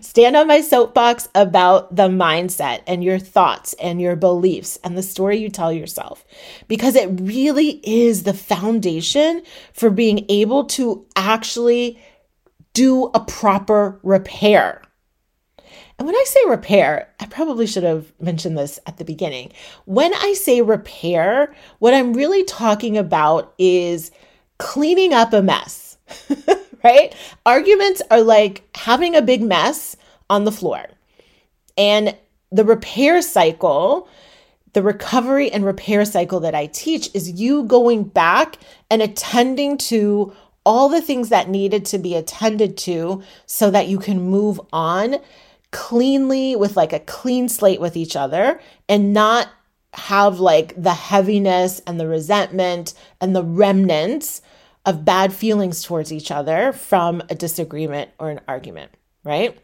stand 0.00 0.36
on 0.36 0.46
my 0.46 0.60
soapbox 0.60 1.28
about 1.34 1.94
the 1.94 2.08
mindset 2.08 2.82
and 2.86 3.02
your 3.02 3.18
thoughts 3.18 3.74
and 3.74 4.00
your 4.00 4.16
beliefs 4.16 4.78
and 4.84 4.98
the 4.98 5.02
story 5.02 5.38
you 5.38 5.48
tell 5.48 5.72
yourself 5.72 6.24
because 6.68 6.94
it 6.94 7.08
really 7.20 7.80
is 7.82 8.24
the 8.24 8.34
foundation 8.34 9.42
for 9.72 9.88
being 9.88 10.26
able 10.28 10.64
to 10.64 11.06
actually 11.16 11.98
do 12.74 13.10
a 13.14 13.20
proper 13.20 13.98
repair. 14.02 14.82
And 16.02 16.08
when 16.08 16.16
I 16.16 16.24
say 16.26 16.40
repair, 16.48 17.08
I 17.20 17.26
probably 17.26 17.64
should 17.64 17.84
have 17.84 18.12
mentioned 18.20 18.58
this 18.58 18.80
at 18.86 18.96
the 18.96 19.04
beginning. 19.04 19.52
When 19.84 20.12
I 20.12 20.32
say 20.32 20.60
repair, 20.60 21.54
what 21.78 21.94
I'm 21.94 22.12
really 22.12 22.42
talking 22.42 22.98
about 22.98 23.54
is 23.56 24.10
cleaning 24.58 25.12
up 25.12 25.32
a 25.32 25.42
mess, 25.42 25.98
right? 26.82 27.14
Arguments 27.46 28.02
are 28.10 28.20
like 28.20 28.68
having 28.74 29.14
a 29.14 29.22
big 29.22 29.42
mess 29.42 29.94
on 30.28 30.42
the 30.42 30.50
floor. 30.50 30.86
And 31.78 32.16
the 32.50 32.64
repair 32.64 33.22
cycle, 33.22 34.08
the 34.72 34.82
recovery 34.82 35.52
and 35.52 35.64
repair 35.64 36.04
cycle 36.04 36.40
that 36.40 36.56
I 36.56 36.66
teach 36.66 37.10
is 37.14 37.40
you 37.40 37.62
going 37.62 38.02
back 38.02 38.58
and 38.90 39.02
attending 39.02 39.78
to 39.78 40.34
all 40.66 40.88
the 40.88 41.00
things 41.00 41.28
that 41.28 41.48
needed 41.48 41.84
to 41.84 41.98
be 41.98 42.16
attended 42.16 42.76
to 42.78 43.22
so 43.46 43.70
that 43.70 43.86
you 43.86 44.00
can 44.00 44.20
move 44.20 44.60
on 44.72 45.20
cleanly 45.72 46.54
with 46.54 46.76
like 46.76 46.92
a 46.92 47.00
clean 47.00 47.48
slate 47.48 47.80
with 47.80 47.96
each 47.96 48.14
other 48.14 48.60
and 48.88 49.12
not 49.12 49.48
have 49.94 50.38
like 50.38 50.80
the 50.80 50.94
heaviness 50.94 51.80
and 51.86 51.98
the 51.98 52.06
resentment 52.06 52.94
and 53.20 53.34
the 53.34 53.42
remnants 53.42 54.40
of 54.86 55.04
bad 55.04 55.32
feelings 55.32 55.82
towards 55.82 56.12
each 56.12 56.30
other 56.30 56.72
from 56.72 57.22
a 57.28 57.34
disagreement 57.34 58.10
or 58.18 58.30
an 58.30 58.40
argument, 58.48 58.90
right? 59.24 59.58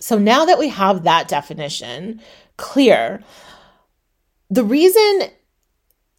So 0.00 0.18
now 0.18 0.44
that 0.44 0.58
we 0.58 0.68
have 0.68 1.04
that 1.04 1.28
definition 1.28 2.20
clear, 2.56 3.22
the 4.50 4.64
reason 4.64 5.30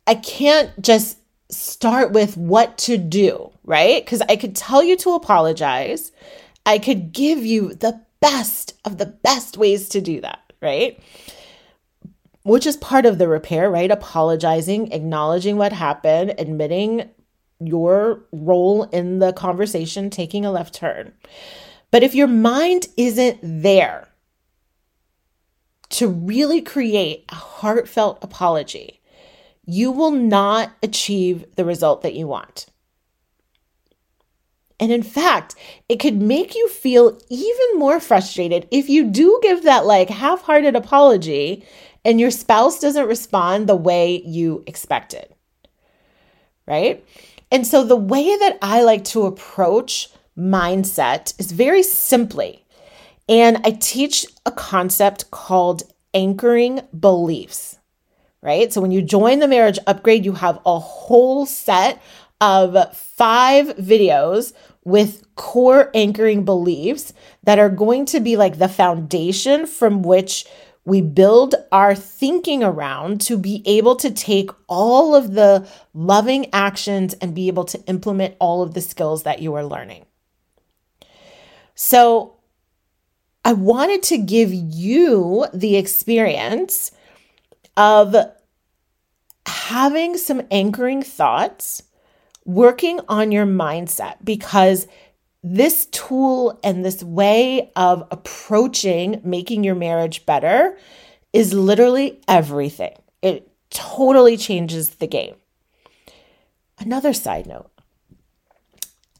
I 0.06 0.16
can't 0.16 0.72
just 0.82 1.18
start 1.50 2.12
with 2.12 2.36
what 2.38 2.78
to 2.80 2.98
do, 2.98 3.52
right? 3.64 4.04
Because 4.04 4.22
I 4.22 4.36
could 4.36 4.56
tell 4.56 4.84
you 4.84 4.96
to 4.98 5.12
apologize. 5.12 6.12
I 6.66 6.78
could 6.80 7.12
give 7.14 7.46
you 7.46 7.74
the 7.74 8.02
best 8.22 8.74
of 8.86 8.98
the 8.98 9.06
best 9.06 9.58
ways 9.58 9.90
to 9.90 10.02
do 10.02 10.22
that, 10.22 10.54
right? 10.62 11.00
Which 12.44 12.66
is 12.66 12.78
part 12.78 13.06
of 13.06 13.18
the 13.18 13.28
repair, 13.28 13.70
right? 13.70 13.92
Apologizing, 13.92 14.92
acknowledging 14.92 15.58
what 15.58 15.74
happened, 15.74 16.36
admitting 16.38 17.10
your 17.60 18.24
role 18.32 18.84
in 18.84 19.20
the 19.20 19.34
conversation, 19.34 20.10
taking 20.10 20.46
a 20.46 20.52
left 20.52 20.74
turn. 20.74 21.14
But 21.92 22.04
if 22.04 22.16
your 22.16 22.28
mind 22.28 22.88
isn't 22.98 23.40
there 23.42 24.08
to 25.90 26.08
really 26.08 26.62
create 26.62 27.26
a 27.30 27.36
heartfelt 27.36 28.20
apology, 28.22 29.02
you 29.66 29.92
will 29.92 30.12
not 30.12 30.72
achieve 30.82 31.46
the 31.56 31.66
result 31.66 32.02
that 32.04 32.16
you 32.16 32.28
want. 32.28 32.68
And 34.80 34.92
in 34.92 35.04
fact, 35.04 35.56
it 35.90 36.00
could 36.00 36.22
make 36.22 36.56
you 36.56 36.70
feel 36.70 37.20
even 37.30 37.80
more 37.80 38.00
frustrated 38.00 38.68
if 38.72 38.88
you 38.90 39.06
do 39.06 39.40
give 39.44 39.64
that 39.64 39.86
like 39.86 40.10
half 40.10 40.44
hearted 40.44 40.76
apology 40.76 41.66
and 42.06 42.20
your 42.20 42.32
spouse 42.32 42.80
doesn't 42.80 43.08
respond 43.08 43.68
the 43.68 43.76
way 43.76 44.22
you 44.26 44.64
expected. 44.68 45.28
Right? 46.66 47.06
And 47.52 47.66
so 47.66 47.84
the 47.84 47.96
way 47.96 48.38
that 48.38 48.58
I 48.62 48.84
like 48.84 49.04
to 49.06 49.26
approach 49.26 50.10
mindset 50.38 51.38
is 51.40 51.52
very 51.52 51.84
simply, 51.84 52.64
and 53.28 53.58
I 53.66 53.72
teach 53.72 54.26
a 54.46 54.52
concept 54.52 55.32
called 55.32 55.84
anchoring 56.14 56.82
beliefs. 56.98 57.78
Right? 58.42 58.72
So 58.72 58.80
when 58.80 58.92
you 58.92 59.02
join 59.02 59.40
the 59.40 59.48
marriage 59.48 59.80
upgrade, 59.86 60.24
you 60.24 60.34
have 60.34 60.60
a 60.66 60.80
whole 60.80 61.46
set 61.46 62.02
of 62.42 62.96
five 62.96 63.68
videos 63.78 64.54
with 64.84 65.24
core 65.36 65.92
anchoring 65.94 66.46
beliefs 66.46 67.14
that 67.44 67.60
are 67.60 67.70
going 67.70 68.06
to 68.06 68.20
be 68.20 68.38
like 68.38 68.58
the 68.58 68.70
foundation 68.70 69.68
from 69.68 70.02
which 70.02 70.46
we 70.86 71.02
build 71.02 71.56
our 71.72 71.94
thinking 71.94 72.64
around 72.64 73.22
to 73.22 73.38
be 73.38 73.62
able 73.66 73.96
to 73.98 74.10
take 74.10 74.50
all 74.68 75.14
of 75.14 75.34
the 75.34 75.68
loving 75.94 76.48
actions 76.54 77.14
and 77.16 77.36
be 77.36 77.48
able 77.48 77.66
to 77.66 77.80
implement 77.86 78.36
all 78.40 78.64
of 78.64 78.74
the 78.74 78.82
skills 78.82 79.24
that 79.24 79.42
you 79.42 79.54
are 79.54 79.66
learning. 79.66 80.06
So, 81.76 82.36
I 83.46 83.54
wanted 83.54 84.04
to 84.04 84.18
give 84.18 84.54
you 84.54 85.46
the 85.54 85.78
experience 85.78 86.92
of 87.78 88.16
having 89.46 90.18
some 90.18 90.42
anchoring 90.52 91.02
thoughts, 91.02 91.84
working 92.50 93.00
on 93.08 93.32
your 93.32 93.46
mindset 93.46 94.16
because 94.24 94.88
this 95.44 95.86
tool 95.88 96.60
and 96.64 96.84
this 96.84 97.04
way 97.04 97.72
of 97.76 98.06
approaching 98.10 99.22
making 99.24 99.64
your 99.64 99.76
marriage 99.76 100.26
better 100.26 100.78
is 101.32 101.54
literally 101.54 102.20
everything. 102.28 102.96
It 103.22 103.50
totally 103.70 104.36
changes 104.36 104.90
the 104.90 105.06
game. 105.08 105.36
Another 106.80 107.14
side 107.14 107.46
note 107.46 107.70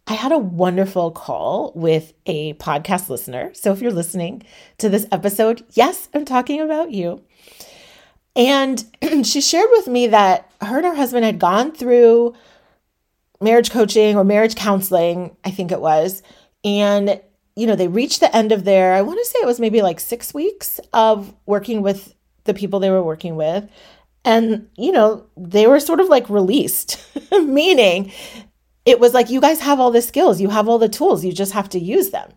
I 0.08 0.14
had 0.14 0.32
a 0.32 0.40
wonderful 0.40 1.12
call 1.12 1.72
with 1.76 2.14
a 2.26 2.56
podcast 2.56 3.10
listener. 3.10 3.52
So 3.54 3.72
if 3.72 3.80
you're 3.80 3.92
listening 3.92 4.42
to 4.80 4.90
this 4.90 5.06
episode, 5.12 5.64
yes, 5.74 6.10
I'm 6.16 6.26
talking 6.26 6.62
about 6.62 6.92
you. 6.92 7.22
And 8.36 8.84
she 9.24 9.40
shared 9.40 9.70
with 9.72 9.88
me 9.88 10.08
that 10.08 10.52
her 10.62 10.78
and 10.78 10.86
her 10.88 10.96
husband 10.96 11.26
had 11.26 11.38
gone 11.38 11.72
through 11.72 12.34
marriage 13.42 13.72
coaching 13.72 14.16
or 14.16 14.24
marriage 14.24 14.56
counseling, 14.56 15.36
I 15.44 15.52
think 15.52 15.72
it 15.72 15.82
was. 15.82 16.22
And, 16.64 17.22
you 17.56 17.68
know, 17.68 17.76
they 17.76 17.88
reached 17.88 18.20
the 18.20 18.36
end 18.36 18.52
of 18.52 18.64
their, 18.64 18.94
I 18.94 19.02
want 19.02 19.20
to 19.20 19.26
say 19.26 19.40
it 19.40 19.46
was 19.46 19.60
maybe 19.60 19.82
like 19.82 20.00
six 20.00 20.34
weeks 20.34 20.80
of 20.94 21.34
working 21.46 21.82
with 21.82 22.14
the 22.44 22.54
people 22.54 22.80
they 22.80 22.90
were 22.90 23.04
working 23.04 23.36
with. 23.36 23.70
And, 24.26 24.70
you 24.78 24.92
know, 24.92 25.26
they 25.38 25.68
were 25.68 25.80
sort 25.80 26.00
of 26.00 26.10
like 26.10 26.30
released, 26.30 27.02
meaning 27.32 28.12
it 28.86 29.00
was 29.00 29.14
like, 29.14 29.30
you 29.30 29.40
guys 29.40 29.60
have 29.62 29.80
all 29.80 29.92
the 29.92 30.02
skills, 30.02 30.42
you 30.42 30.50
have 30.50 30.68
all 30.68 30.78
the 30.78 30.90
tools, 30.90 31.24
you 31.24 31.32
just 31.32 31.54
have 31.54 31.70
to 31.70 31.80
use 31.80 32.10
them. 32.10 32.30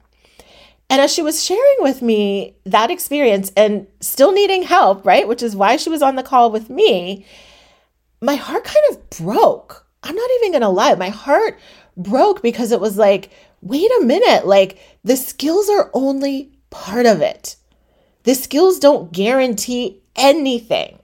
And 0.92 1.00
as 1.00 1.12
she 1.12 1.22
was 1.22 1.42
sharing 1.42 1.76
with 1.78 2.02
me 2.02 2.54
that 2.64 2.90
experience 2.90 3.50
and 3.56 3.86
still 4.00 4.32
needing 4.32 4.62
help, 4.62 5.06
right, 5.06 5.26
which 5.26 5.42
is 5.42 5.56
why 5.56 5.76
she 5.76 5.88
was 5.88 6.02
on 6.02 6.16
the 6.16 6.22
call 6.22 6.50
with 6.50 6.68
me, 6.68 7.24
my 8.20 8.36
heart 8.36 8.64
kind 8.64 8.84
of 8.90 9.10
broke. 9.10 9.81
I'm 10.02 10.14
not 10.14 10.30
even 10.36 10.60
to 10.60 10.68
lie. 10.68 10.94
My 10.94 11.10
heart 11.10 11.58
broke 11.96 12.42
because 12.42 12.72
it 12.72 12.80
was 12.80 12.96
like, 12.96 13.30
wait 13.60 13.90
a 14.00 14.04
minute, 14.04 14.46
like 14.46 14.78
the 15.04 15.16
skills 15.16 15.68
are 15.68 15.90
only 15.94 16.50
part 16.70 17.06
of 17.06 17.20
it. 17.20 17.56
The 18.24 18.34
skills 18.34 18.78
don't 18.78 19.12
guarantee 19.12 20.00
anything 20.16 20.98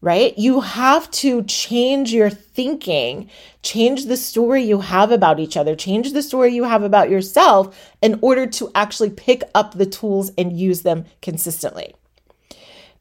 right? 0.00 0.36
You 0.38 0.60
have 0.60 1.10
to 1.12 1.42
change 1.44 2.12
your 2.12 2.30
thinking, 2.30 3.28
change 3.62 4.06
the 4.06 4.16
story 4.16 4.62
you 4.62 4.80
have 4.80 5.10
about 5.10 5.40
each 5.40 5.56
other, 5.56 5.74
change 5.74 6.12
the 6.12 6.22
story 6.22 6.54
you 6.54 6.64
have 6.64 6.82
about 6.82 7.10
yourself 7.10 7.92
in 8.00 8.18
order 8.22 8.46
to 8.46 8.70
actually 8.74 9.10
pick 9.10 9.42
up 9.54 9.74
the 9.74 9.86
tools 9.86 10.30
and 10.38 10.56
use 10.58 10.82
them 10.82 11.04
consistently. 11.20 11.94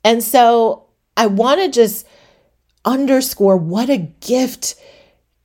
And 0.03 0.23
so 0.23 0.87
I 1.15 1.27
want 1.27 1.61
to 1.61 1.69
just 1.69 2.07
underscore 2.87 3.57
what 3.57 3.89
a 3.89 3.97
gift 3.97 4.75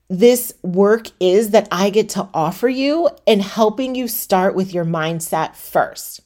this 0.08 0.54
work 0.62 1.08
is 1.20 1.50
that 1.50 1.66
I 1.72 1.90
get 1.90 2.11
to 2.11 2.28
offer 2.32 2.68
you 2.68 3.11
in 3.26 3.40
helping 3.40 3.94
you 3.94 4.06
start 4.08 4.54
with 4.54 4.72
your 4.72 4.84
mindset 4.84 5.56
first. 5.56 6.20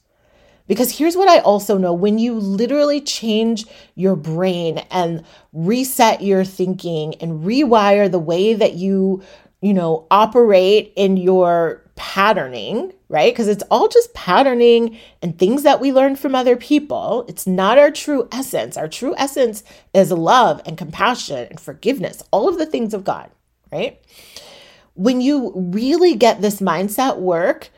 Because 0.67 0.97
here's 0.97 1.15
what 1.15 1.29
I 1.29 1.39
also 1.39 1.77
know 1.77 1.93
when 1.93 2.19
you 2.19 2.33
literally 2.33 3.01
change 3.01 3.65
your 3.95 4.15
brain 4.15 4.79
and 4.91 5.23
reset 5.53 6.21
your 6.21 6.43
thinking 6.43 7.15
and 7.15 7.45
rewire 7.45 8.11
the 8.11 8.19
way 8.19 8.53
that 8.53 8.73
you, 8.73 9.23
you 9.61 9.73
know, 9.73 10.05
operate 10.11 10.91
in 10.97 11.15
your 11.15 11.89
patterning, 11.95 12.91
right? 13.09 13.33
Because 13.33 13.47
it's 13.47 13.63
all 13.71 13.87
just 13.87 14.13
patterning 14.13 14.97
and 15.21 15.37
things 15.37 15.63
that 15.63 15.79
we 15.79 15.93
learn 15.93 16.15
from 16.15 16.35
other 16.35 16.55
people. 16.55 17.25
It's 17.27 17.47
not 17.47 17.77
our 17.77 17.91
true 17.91 18.27
essence. 18.31 18.75
Our 18.75 18.87
true 18.87 19.15
essence 19.17 19.63
is 19.93 20.11
love 20.11 20.61
and 20.65 20.77
compassion 20.77 21.47
and 21.49 21.59
forgiveness, 21.59 22.23
all 22.31 22.49
of 22.49 22.57
the 22.57 22.65
things 22.65 22.93
of 22.93 23.03
God, 23.03 23.29
right? 23.71 24.01
When 24.95 25.21
you 25.21 25.53
really 25.55 26.15
get 26.15 26.41
this 26.41 26.59
mindset 26.59 27.17
work, 27.17 27.69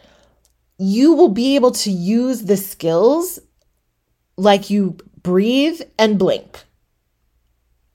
you 0.78 1.14
will 1.14 1.30
be 1.30 1.56
able 1.56 1.72
to 1.72 1.92
use 1.92 2.44
the 2.44 2.58
skills 2.58 3.40
like 4.38 4.70
you 4.70 4.98
breathe 5.22 5.82
and 6.00 6.18
blink. 6.18 6.64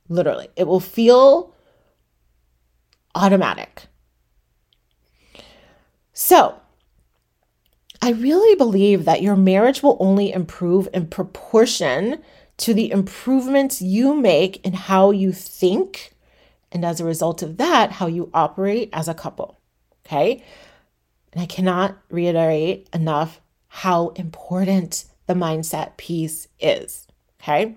Literally, 0.08 0.48
it 0.54 0.66
will 0.66 0.80
feel 0.80 1.54
automatic. 3.14 3.86
So, 6.12 6.60
I 8.04 8.10
really 8.10 8.54
believe 8.54 9.06
that 9.06 9.22
your 9.22 9.34
marriage 9.34 9.82
will 9.82 9.96
only 9.98 10.30
improve 10.30 10.90
in 10.92 11.06
proportion 11.06 12.22
to 12.58 12.74
the 12.74 12.90
improvements 12.90 13.80
you 13.80 14.14
make 14.14 14.62
in 14.62 14.74
how 14.74 15.10
you 15.10 15.32
think, 15.32 16.12
and 16.70 16.84
as 16.84 17.00
a 17.00 17.04
result 17.06 17.40
of 17.42 17.56
that, 17.56 17.92
how 17.92 18.06
you 18.06 18.28
operate 18.34 18.90
as 18.92 19.08
a 19.08 19.14
couple. 19.14 19.58
Okay. 20.04 20.44
And 21.32 21.40
I 21.40 21.46
cannot 21.46 21.96
reiterate 22.10 22.90
enough 22.92 23.40
how 23.68 24.10
important 24.10 25.06
the 25.26 25.32
mindset 25.32 25.96
piece 25.96 26.46
is. 26.60 27.06
Okay. 27.40 27.74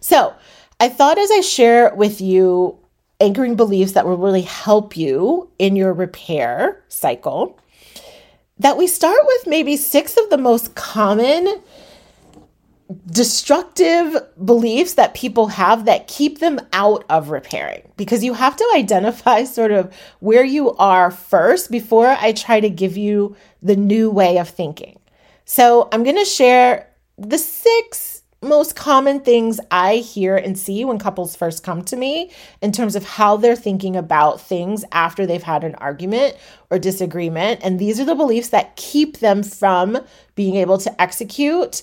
So 0.00 0.34
I 0.80 0.90
thought 0.90 1.16
as 1.16 1.30
I 1.30 1.40
share 1.40 1.94
with 1.94 2.20
you 2.20 2.78
anchoring 3.20 3.56
beliefs 3.56 3.92
that 3.92 4.04
will 4.04 4.18
really 4.18 4.42
help 4.42 4.98
you 4.98 5.48
in 5.58 5.76
your 5.76 5.94
repair 5.94 6.84
cycle, 6.88 7.58
that 8.58 8.76
we 8.76 8.86
start 8.86 9.18
with 9.24 9.46
maybe 9.46 9.76
six 9.76 10.16
of 10.16 10.30
the 10.30 10.38
most 10.38 10.74
common 10.74 11.62
destructive 13.10 14.16
beliefs 14.44 14.94
that 14.94 15.14
people 15.14 15.46
have 15.48 15.86
that 15.86 16.08
keep 16.08 16.40
them 16.40 16.60
out 16.72 17.04
of 17.08 17.30
repairing 17.30 17.82
because 17.96 18.22
you 18.22 18.34
have 18.34 18.56
to 18.56 18.72
identify 18.74 19.44
sort 19.58 19.70
of 19.70 19.92
where 20.20 20.44
you 20.44 20.72
are 20.74 21.10
first 21.10 21.70
before 21.70 22.08
I 22.08 22.32
try 22.32 22.60
to 22.60 22.70
give 22.70 22.96
you 22.96 23.36
the 23.62 23.76
new 23.76 24.10
way 24.10 24.38
of 24.38 24.48
thinking. 24.48 24.98
So, 25.44 25.88
I'm 25.90 26.04
going 26.04 26.16
to 26.16 26.24
share 26.24 26.88
the 27.18 27.38
six 27.38 28.21
most 28.42 28.74
common 28.74 29.20
things 29.20 29.60
I 29.70 29.96
hear 29.96 30.36
and 30.36 30.58
see 30.58 30.84
when 30.84 30.98
couples 30.98 31.36
first 31.36 31.62
come 31.62 31.82
to 31.84 31.96
me 31.96 32.30
in 32.60 32.72
terms 32.72 32.96
of 32.96 33.04
how 33.04 33.36
they're 33.36 33.56
thinking 33.56 33.96
about 33.96 34.40
things 34.40 34.84
after 34.92 35.24
they've 35.24 35.42
had 35.42 35.64
an 35.64 35.76
argument 35.76 36.36
or 36.70 36.78
disagreement. 36.78 37.60
And 37.62 37.78
these 37.78 38.00
are 38.00 38.04
the 38.04 38.14
beliefs 38.14 38.48
that 38.48 38.76
keep 38.76 39.18
them 39.18 39.42
from 39.42 39.98
being 40.34 40.56
able 40.56 40.78
to 40.78 41.02
execute 41.02 41.82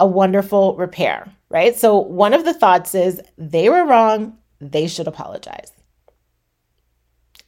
a 0.00 0.06
wonderful 0.06 0.74
repair, 0.76 1.30
right? 1.50 1.76
So 1.76 1.98
one 1.98 2.32
of 2.32 2.44
the 2.44 2.54
thoughts 2.54 2.94
is 2.94 3.20
they 3.36 3.68
were 3.68 3.84
wrong, 3.84 4.38
they 4.58 4.86
should 4.86 5.06
apologize. 5.06 5.72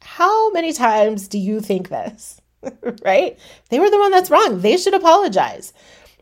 How 0.01 0.51
many 0.51 0.73
times 0.73 1.27
do 1.27 1.39
you 1.39 1.59
think 1.59 1.89
this? 1.89 2.39
right? 3.03 3.37
They 3.69 3.79
were 3.79 3.89
the 3.89 3.97
one 3.97 4.11
that's 4.11 4.29
wrong. 4.29 4.61
They 4.61 4.77
should 4.77 4.93
apologize. 4.93 5.73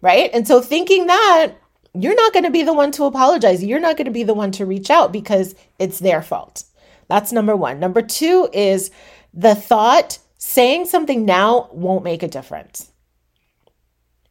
Right? 0.01 0.31
And 0.33 0.47
so 0.47 0.61
thinking 0.61 1.07
that 1.07 1.53
you're 1.93 2.15
not 2.15 2.33
going 2.33 2.45
to 2.45 2.51
be 2.51 2.63
the 2.63 2.73
one 2.73 2.91
to 2.93 3.05
apologize. 3.05 3.63
You're 3.63 3.79
not 3.79 3.97
going 3.97 4.05
to 4.05 4.11
be 4.11 4.23
the 4.23 4.33
one 4.33 4.51
to 4.53 4.65
reach 4.65 4.89
out 4.89 5.11
because 5.11 5.55
it's 5.79 5.99
their 5.99 6.21
fault. 6.21 6.63
That's 7.07 7.31
number 7.31 7.55
1. 7.55 7.79
Number 7.79 8.01
2 8.01 8.49
is 8.53 8.91
the 9.33 9.55
thought 9.55 10.19
saying 10.37 10.85
something 10.85 11.25
now 11.25 11.69
won't 11.71 12.03
make 12.03 12.23
a 12.23 12.27
difference 12.27 12.91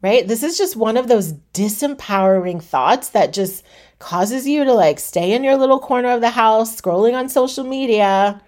right? 0.03 0.27
This 0.27 0.43
is 0.43 0.57
just 0.57 0.77
one 0.77 0.97
of 0.97 1.09
those 1.09 1.33
disempowering 1.53 2.63
thoughts 2.63 3.11
that 3.11 3.33
just 3.33 3.65
causes 3.99 4.49
you 4.49 4.65
to 4.65 4.73
like 4.73 4.99
stay 4.99 5.33
in 5.33 5.45
your 5.45 5.57
little 5.57 5.79
corner 5.79 6.11
of 6.11 6.21
the 6.21 6.31
house, 6.31 6.81
scrolling 6.81 7.15
on 7.15 7.29
social 7.29 7.65
media, 7.65 8.41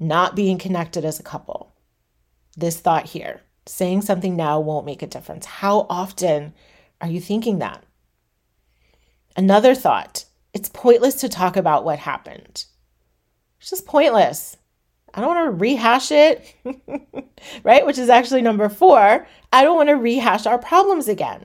not 0.00 0.34
being 0.34 0.58
connected 0.58 1.04
as 1.04 1.20
a 1.20 1.24
couple. 1.24 1.72
This 2.56 2.80
thought 2.80 3.06
here, 3.06 3.40
saying 3.66 4.02
something 4.02 4.36
now 4.36 4.60
won't 4.60 4.86
make 4.86 5.02
a 5.02 5.06
difference. 5.06 5.46
How 5.46 5.86
often 5.88 6.54
are 7.04 7.10
you 7.10 7.20
thinking 7.20 7.58
that? 7.58 7.84
Another 9.36 9.74
thought, 9.74 10.24
it's 10.54 10.70
pointless 10.70 11.16
to 11.16 11.28
talk 11.28 11.54
about 11.54 11.84
what 11.84 11.98
happened. 11.98 12.64
It's 13.60 13.68
just 13.68 13.84
pointless. 13.84 14.56
I 15.12 15.20
don't 15.20 15.34
want 15.34 15.46
to 15.46 15.60
rehash 15.60 16.10
it, 16.10 16.54
right? 17.62 17.84
Which 17.84 17.98
is 17.98 18.08
actually 18.08 18.40
number 18.40 18.70
four. 18.70 19.26
I 19.52 19.62
don't 19.62 19.76
want 19.76 19.90
to 19.90 19.96
rehash 19.96 20.46
our 20.46 20.58
problems 20.58 21.06
again. 21.06 21.44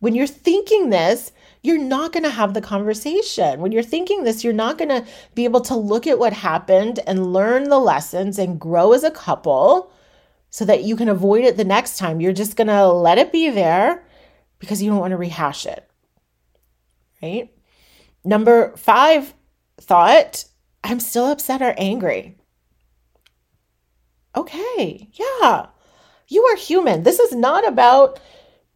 When 0.00 0.16
you're 0.16 0.26
thinking 0.26 0.90
this, 0.90 1.30
you're 1.62 1.78
not 1.78 2.12
going 2.12 2.24
to 2.24 2.30
have 2.30 2.52
the 2.52 2.60
conversation. 2.60 3.60
When 3.60 3.70
you're 3.70 3.84
thinking 3.84 4.24
this, 4.24 4.42
you're 4.42 4.52
not 4.52 4.78
going 4.78 4.88
to 4.88 5.06
be 5.36 5.44
able 5.44 5.60
to 5.60 5.76
look 5.76 6.08
at 6.08 6.18
what 6.18 6.32
happened 6.32 6.98
and 7.06 7.32
learn 7.32 7.68
the 7.68 7.78
lessons 7.78 8.36
and 8.36 8.58
grow 8.58 8.94
as 8.94 9.04
a 9.04 9.12
couple 9.12 9.92
so 10.48 10.64
that 10.64 10.82
you 10.82 10.96
can 10.96 11.08
avoid 11.08 11.44
it 11.44 11.56
the 11.56 11.64
next 11.64 11.98
time. 11.98 12.20
You're 12.20 12.32
just 12.32 12.56
going 12.56 12.66
to 12.66 12.88
let 12.88 13.18
it 13.18 13.30
be 13.30 13.48
there 13.48 14.02
because 14.60 14.80
you 14.80 14.90
don't 14.90 15.00
want 15.00 15.10
to 15.10 15.16
rehash 15.16 15.66
it. 15.66 15.90
Right? 17.20 17.52
Number 18.24 18.76
five 18.76 19.34
thought 19.80 20.44
I'm 20.84 21.00
still 21.00 21.26
upset 21.26 21.60
or 21.60 21.74
angry. 21.76 22.36
Okay, 24.36 25.08
yeah, 25.14 25.66
you 26.28 26.44
are 26.44 26.56
human. 26.56 27.02
This 27.02 27.18
is 27.18 27.34
not 27.34 27.66
about 27.66 28.20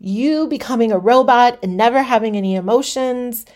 you 0.00 0.48
becoming 0.48 0.90
a 0.90 0.98
robot 0.98 1.60
and 1.62 1.76
never 1.76 2.02
having 2.02 2.36
any 2.36 2.56
emotions. 2.56 3.46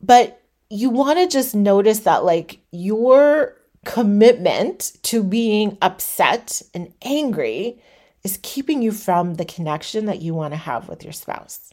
But 0.00 0.42
you 0.68 0.90
want 0.90 1.18
to 1.18 1.28
just 1.28 1.54
notice 1.54 2.00
that, 2.00 2.24
like, 2.24 2.58
your 2.72 3.56
commitment 3.84 4.92
to 5.04 5.22
being 5.22 5.78
upset 5.80 6.60
and 6.74 6.92
angry 7.02 7.80
is 8.26 8.40
keeping 8.42 8.82
you 8.82 8.90
from 8.90 9.34
the 9.34 9.44
connection 9.44 10.06
that 10.06 10.20
you 10.20 10.34
want 10.34 10.52
to 10.52 10.58
have 10.58 10.88
with 10.88 11.04
your 11.04 11.12
spouse. 11.12 11.72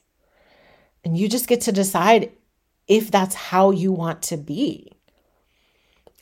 And 1.04 1.18
you 1.18 1.28
just 1.28 1.48
get 1.48 1.62
to 1.62 1.72
decide 1.72 2.32
if 2.88 3.10
that's 3.10 3.34
how 3.34 3.72
you 3.72 3.92
want 3.92 4.22
to 4.24 4.38
be. 4.38 4.92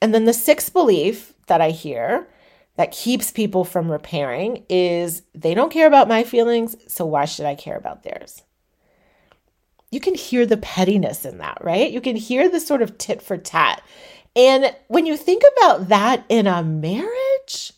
And 0.02 0.14
then 0.14 0.24
the 0.24 0.32
sixth 0.32 0.72
belief 0.72 1.34
that 1.48 1.60
I 1.60 1.72
hear 1.72 2.30
that 2.78 2.94
keeps 2.94 3.30
people 3.30 3.66
from 3.66 3.92
repairing 3.92 4.64
is 4.70 5.24
they 5.36 5.54
don't 5.54 5.70
care 5.70 5.86
about 5.86 6.08
my 6.08 6.24
feelings, 6.24 6.78
so 6.88 7.06
why 7.06 7.26
should 7.26 7.46
I 7.46 7.56
care 7.56 7.76
about 7.76 8.04
theirs? 8.04 8.42
You 9.92 10.00
can 10.00 10.16
hear 10.16 10.46
the 10.46 10.56
pettiness 10.56 11.26
in 11.26 11.40
that, 11.40 11.58
right? 11.62 11.92
You 11.92 12.00
can 12.00 12.16
hear 12.16 12.48
the 12.48 12.62
sort 12.62 12.82
of 12.82 12.98
tit 12.98 13.22
for 13.22 13.38
tat. 13.38 13.84
And 14.34 14.74
when 14.88 15.06
you 15.06 15.18
think 15.18 15.44
about 15.58 15.90
that 15.90 16.24
in 16.30 16.48
a 16.48 16.64
marriage, 16.64 17.74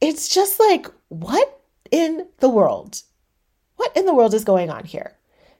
it's 0.00 0.28
just 0.28 0.60
like, 0.60 0.86
what 1.08 1.60
in 1.90 2.26
the 2.38 2.48
world? 2.48 3.02
What 3.76 3.96
in 3.96 4.06
the 4.06 4.14
world 4.14 4.34
is 4.34 4.44
going 4.44 4.70
on 4.70 4.84
here? 4.84 5.16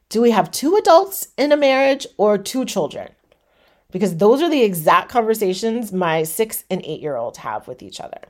Do 0.09 0.21
we 0.21 0.31
have 0.31 0.51
two 0.51 0.75
adults 0.75 1.29
in 1.37 1.51
a 1.51 1.57
marriage 1.57 2.07
or 2.17 2.37
two 2.37 2.65
children? 2.65 3.11
Because 3.91 4.17
those 4.17 4.41
are 4.41 4.49
the 4.49 4.63
exact 4.63 5.09
conversations 5.09 5.91
my 5.91 6.23
six 6.23 6.63
and 6.69 6.81
eight 6.85 7.01
year 7.01 7.15
old 7.15 7.37
have 7.37 7.67
with 7.67 7.81
each 7.81 7.99
other, 7.99 8.21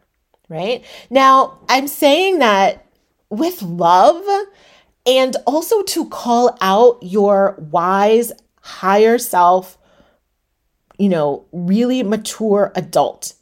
right? 0.48 0.84
Now, 1.10 1.60
I'm 1.68 1.88
saying 1.88 2.40
that 2.40 2.86
with 3.30 3.62
love 3.62 4.24
and 5.06 5.36
also 5.46 5.82
to 5.84 6.08
call 6.10 6.58
out 6.62 7.00
your 7.02 7.56
wise, 7.72 8.32
higher 8.62 9.18
self, 9.18 9.78
you 10.98 11.10
know, 11.10 11.46
really 11.52 12.04
mature 12.04 12.72
adult, 12.76 13.34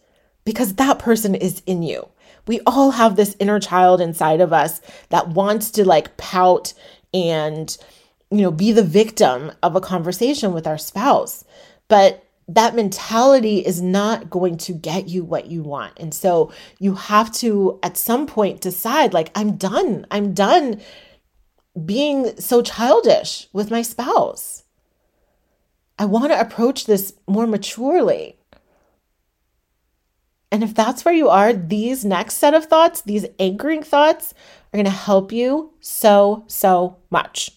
because 0.45 0.75
that 0.75 0.99
person 0.99 1.35
is 1.35 1.61
in 1.65 1.83
you 1.83 2.07
we 2.47 2.61
all 2.65 2.91
have 2.91 3.15
this 3.15 3.35
inner 3.39 3.59
child 3.59 4.01
inside 4.01 4.41
of 4.41 4.53
us 4.53 4.81
that 5.09 5.29
wants 5.29 5.71
to 5.71 5.85
like 5.85 6.17
pout 6.17 6.73
and 7.13 7.77
you 8.31 8.41
know 8.41 8.51
be 8.51 8.71
the 8.71 8.83
victim 8.83 9.51
of 9.63 9.75
a 9.75 9.81
conversation 9.81 10.53
with 10.53 10.67
our 10.67 10.77
spouse. 10.77 11.43
But 11.87 12.23
that 12.49 12.75
mentality 12.75 13.59
is 13.59 13.81
not 13.81 14.29
going 14.29 14.57
to 14.57 14.73
get 14.73 15.09
you 15.09 15.23
what 15.23 15.47
you 15.47 15.61
want. 15.61 15.93
And 15.99 16.13
so 16.13 16.51
you 16.79 16.95
have 16.95 17.31
to 17.33 17.77
at 17.83 17.97
some 17.97 18.25
point 18.25 18.61
decide 18.61 19.13
like 19.13 19.31
i'm 19.35 19.57
done. 19.57 20.05
I'm 20.11 20.33
done 20.33 20.81
being 21.85 22.39
so 22.39 22.61
childish 22.61 23.47
with 23.51 23.69
my 23.69 23.81
spouse. 23.81 24.63
I 25.99 26.05
want 26.05 26.31
to 26.31 26.39
approach 26.39 26.85
this 26.85 27.13
more 27.27 27.47
maturely 27.47 28.36
and 30.51 30.63
if 30.63 30.73
that's 30.73 31.03
where 31.03 31.13
you 31.13 31.29
are, 31.29 31.51
these 31.51 32.05
next 32.05 32.35
set 32.35 32.53
of 32.53 32.65
thoughts, 32.65 33.01
these 33.01 33.25
anchoring 33.39 33.83
thoughts, 33.83 34.33
are 34.71 34.77
going 34.77 34.85
to 34.85 34.91
help 34.91 35.31
you 35.31 35.73
so, 35.81 36.45
so 36.47 36.97
much. 37.09 37.51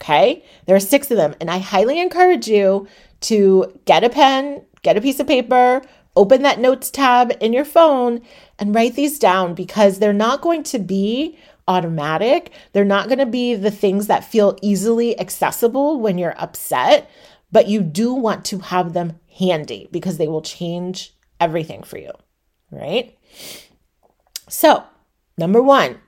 Okay. 0.00 0.44
There 0.66 0.74
are 0.74 0.80
six 0.80 1.10
of 1.10 1.16
them. 1.16 1.34
And 1.40 1.48
I 1.48 1.58
highly 1.58 2.00
encourage 2.00 2.48
you 2.48 2.88
to 3.22 3.80
get 3.84 4.02
a 4.02 4.10
pen, 4.10 4.64
get 4.82 4.96
a 4.96 5.00
piece 5.00 5.20
of 5.20 5.28
paper, 5.28 5.82
open 6.16 6.42
that 6.42 6.58
notes 6.58 6.90
tab 6.90 7.32
in 7.40 7.52
your 7.52 7.64
phone, 7.64 8.20
and 8.58 8.74
write 8.74 8.96
these 8.96 9.20
down 9.20 9.54
because 9.54 9.98
they're 9.98 10.12
not 10.12 10.40
going 10.40 10.64
to 10.64 10.80
be 10.80 11.38
automatic. 11.68 12.50
They're 12.72 12.84
not 12.84 13.06
going 13.06 13.20
to 13.20 13.26
be 13.26 13.54
the 13.54 13.70
things 13.70 14.08
that 14.08 14.24
feel 14.24 14.58
easily 14.60 15.18
accessible 15.20 16.00
when 16.00 16.18
you're 16.18 16.34
upset, 16.36 17.08
but 17.52 17.68
you 17.68 17.82
do 17.82 18.12
want 18.12 18.44
to 18.46 18.58
have 18.58 18.94
them 18.94 19.20
handy 19.38 19.88
because 19.92 20.18
they 20.18 20.26
will 20.26 20.42
change 20.42 21.14
everything 21.38 21.84
for 21.84 21.98
you 21.98 22.10
right? 22.72 23.16
So, 24.48 24.82
number 25.38 25.62
one, 25.62 26.00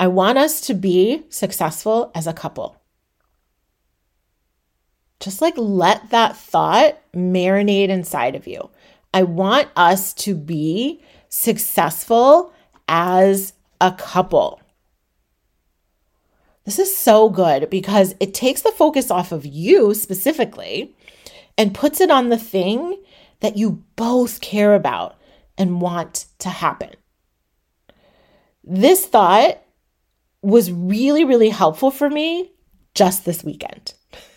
I 0.00 0.08
want 0.08 0.38
us 0.38 0.60
to 0.62 0.74
be 0.74 1.24
successful 1.28 2.10
as 2.14 2.26
a 2.26 2.32
couple. 2.32 2.76
Just 5.20 5.40
like 5.40 5.54
let 5.56 6.10
that 6.10 6.36
thought 6.36 6.98
marinate 7.14 7.88
inside 7.88 8.34
of 8.34 8.46
you. 8.46 8.70
I 9.14 9.22
want 9.22 9.68
us 9.76 10.12
to 10.14 10.34
be 10.34 11.02
successful 11.28 12.52
as 12.88 13.54
a 13.80 13.92
couple. 13.92 14.60
This 16.64 16.78
is 16.78 16.94
so 16.94 17.30
good 17.30 17.70
because 17.70 18.14
it 18.20 18.34
takes 18.34 18.62
the 18.62 18.72
focus 18.72 19.10
off 19.10 19.32
of 19.32 19.46
you 19.46 19.94
specifically 19.94 20.94
and 21.56 21.74
puts 21.74 22.00
it 22.00 22.10
on 22.10 22.28
the 22.28 22.38
thing 22.38 23.00
that 23.40 23.56
you 23.56 23.84
both 23.94 24.40
care 24.40 24.74
about 24.74 25.16
and 25.58 25.80
want 25.80 26.26
to 26.40 26.48
happen. 26.48 26.90
This 28.64 29.06
thought 29.06 29.58
was 30.42 30.70
really, 30.70 31.24
really 31.24 31.48
helpful 31.48 31.90
for 31.90 32.08
me 32.10 32.52
just 32.94 33.24
this 33.24 33.44
weekend. 33.44 33.94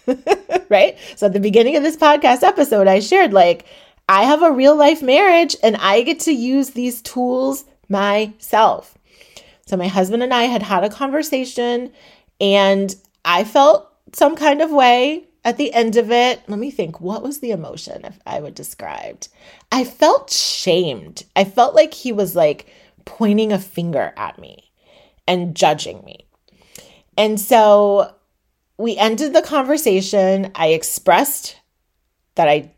right? 0.70 0.98
So 1.16 1.28
at 1.28 1.34
the 1.34 1.40
beginning 1.40 1.76
of 1.76 1.84
this 1.84 1.98
podcast 1.98 2.44
episode, 2.44 2.88
I 2.88 3.00
shared 3.00 3.34
like, 3.34 3.66
I 4.08 4.24
have 4.24 4.42
a 4.42 4.52
real 4.52 4.76
life 4.76 5.02
marriage 5.02 5.56
and 5.62 5.78
I 5.78 6.02
get 6.02 6.22
to 6.22 6.32
use 6.32 6.72
these 6.72 7.02
tools 7.02 7.66
myself. 7.90 8.98
So 9.68 9.78
my 9.78 9.88
husband 9.88 10.24
and 10.24 10.34
I 10.34 10.44
had 10.44 10.64
had 10.64 10.84
a 10.84 10.90
conversation 10.90 11.92
and 12.42 12.96
I 13.24 13.44
felt 13.44 13.88
some 14.14 14.36
kind 14.36 14.62
of 14.62 14.72
way 14.72 15.29
at 15.44 15.58
the 15.58 15.74
end 15.74 15.96
of 15.96 16.12
it, 16.12 16.42
let 16.48 16.60
me 16.60 16.72
think, 16.72 17.00
what 17.00 17.24
was 17.24 17.40
the 17.40 17.52
emotion 17.52 18.04
if 18.04 18.20
I 18.26 18.40
would 18.40 18.56
describe? 18.56 19.26
I 19.72 19.84
felt 19.84 20.32
shamed. 20.32 21.24
I 21.36 21.44
felt 21.46 21.76
like 21.76 21.94
he 21.94 22.12
was 22.12 22.36
like 22.36 22.68
pointing 23.06 23.52
a 23.52 23.60
finger 23.60 24.14
at 24.18 24.38
me 24.40 24.72
and 25.28 25.56
judging 25.56 26.04
me. 26.04 26.28
And 27.18 27.40
so 27.40 28.14
we 28.78 28.98
ended 28.98 29.34
the 29.34 29.42
conversation. 29.42 30.52
I 30.56 30.68
expressed 30.68 31.58
that 32.36 32.48
I 32.48 32.72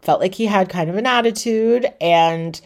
felt 0.00 0.20
like 0.20 0.34
he 0.34 0.46
had 0.46 0.68
kind 0.68 0.90
of 0.90 0.96
an 0.96 1.06
attitude 1.06 1.86
and 2.00 2.60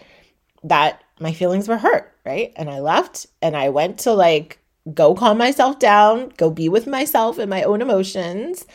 that 0.64 1.02
my 1.20 1.32
feelings 1.32 1.68
were 1.68 1.78
hurt, 1.78 2.12
right? 2.24 2.52
And 2.56 2.68
I 2.68 2.80
left 2.80 3.26
and 3.40 3.56
I 3.56 3.68
went 3.68 3.98
to 4.00 4.12
like 4.12 4.58
go 4.92 5.14
calm 5.14 5.38
myself 5.38 5.78
down, 5.78 6.30
go 6.36 6.50
be 6.50 6.68
with 6.68 6.86
myself 6.86 7.38
and 7.38 7.50
my 7.50 7.62
own 7.62 7.82
emotions. 7.82 8.66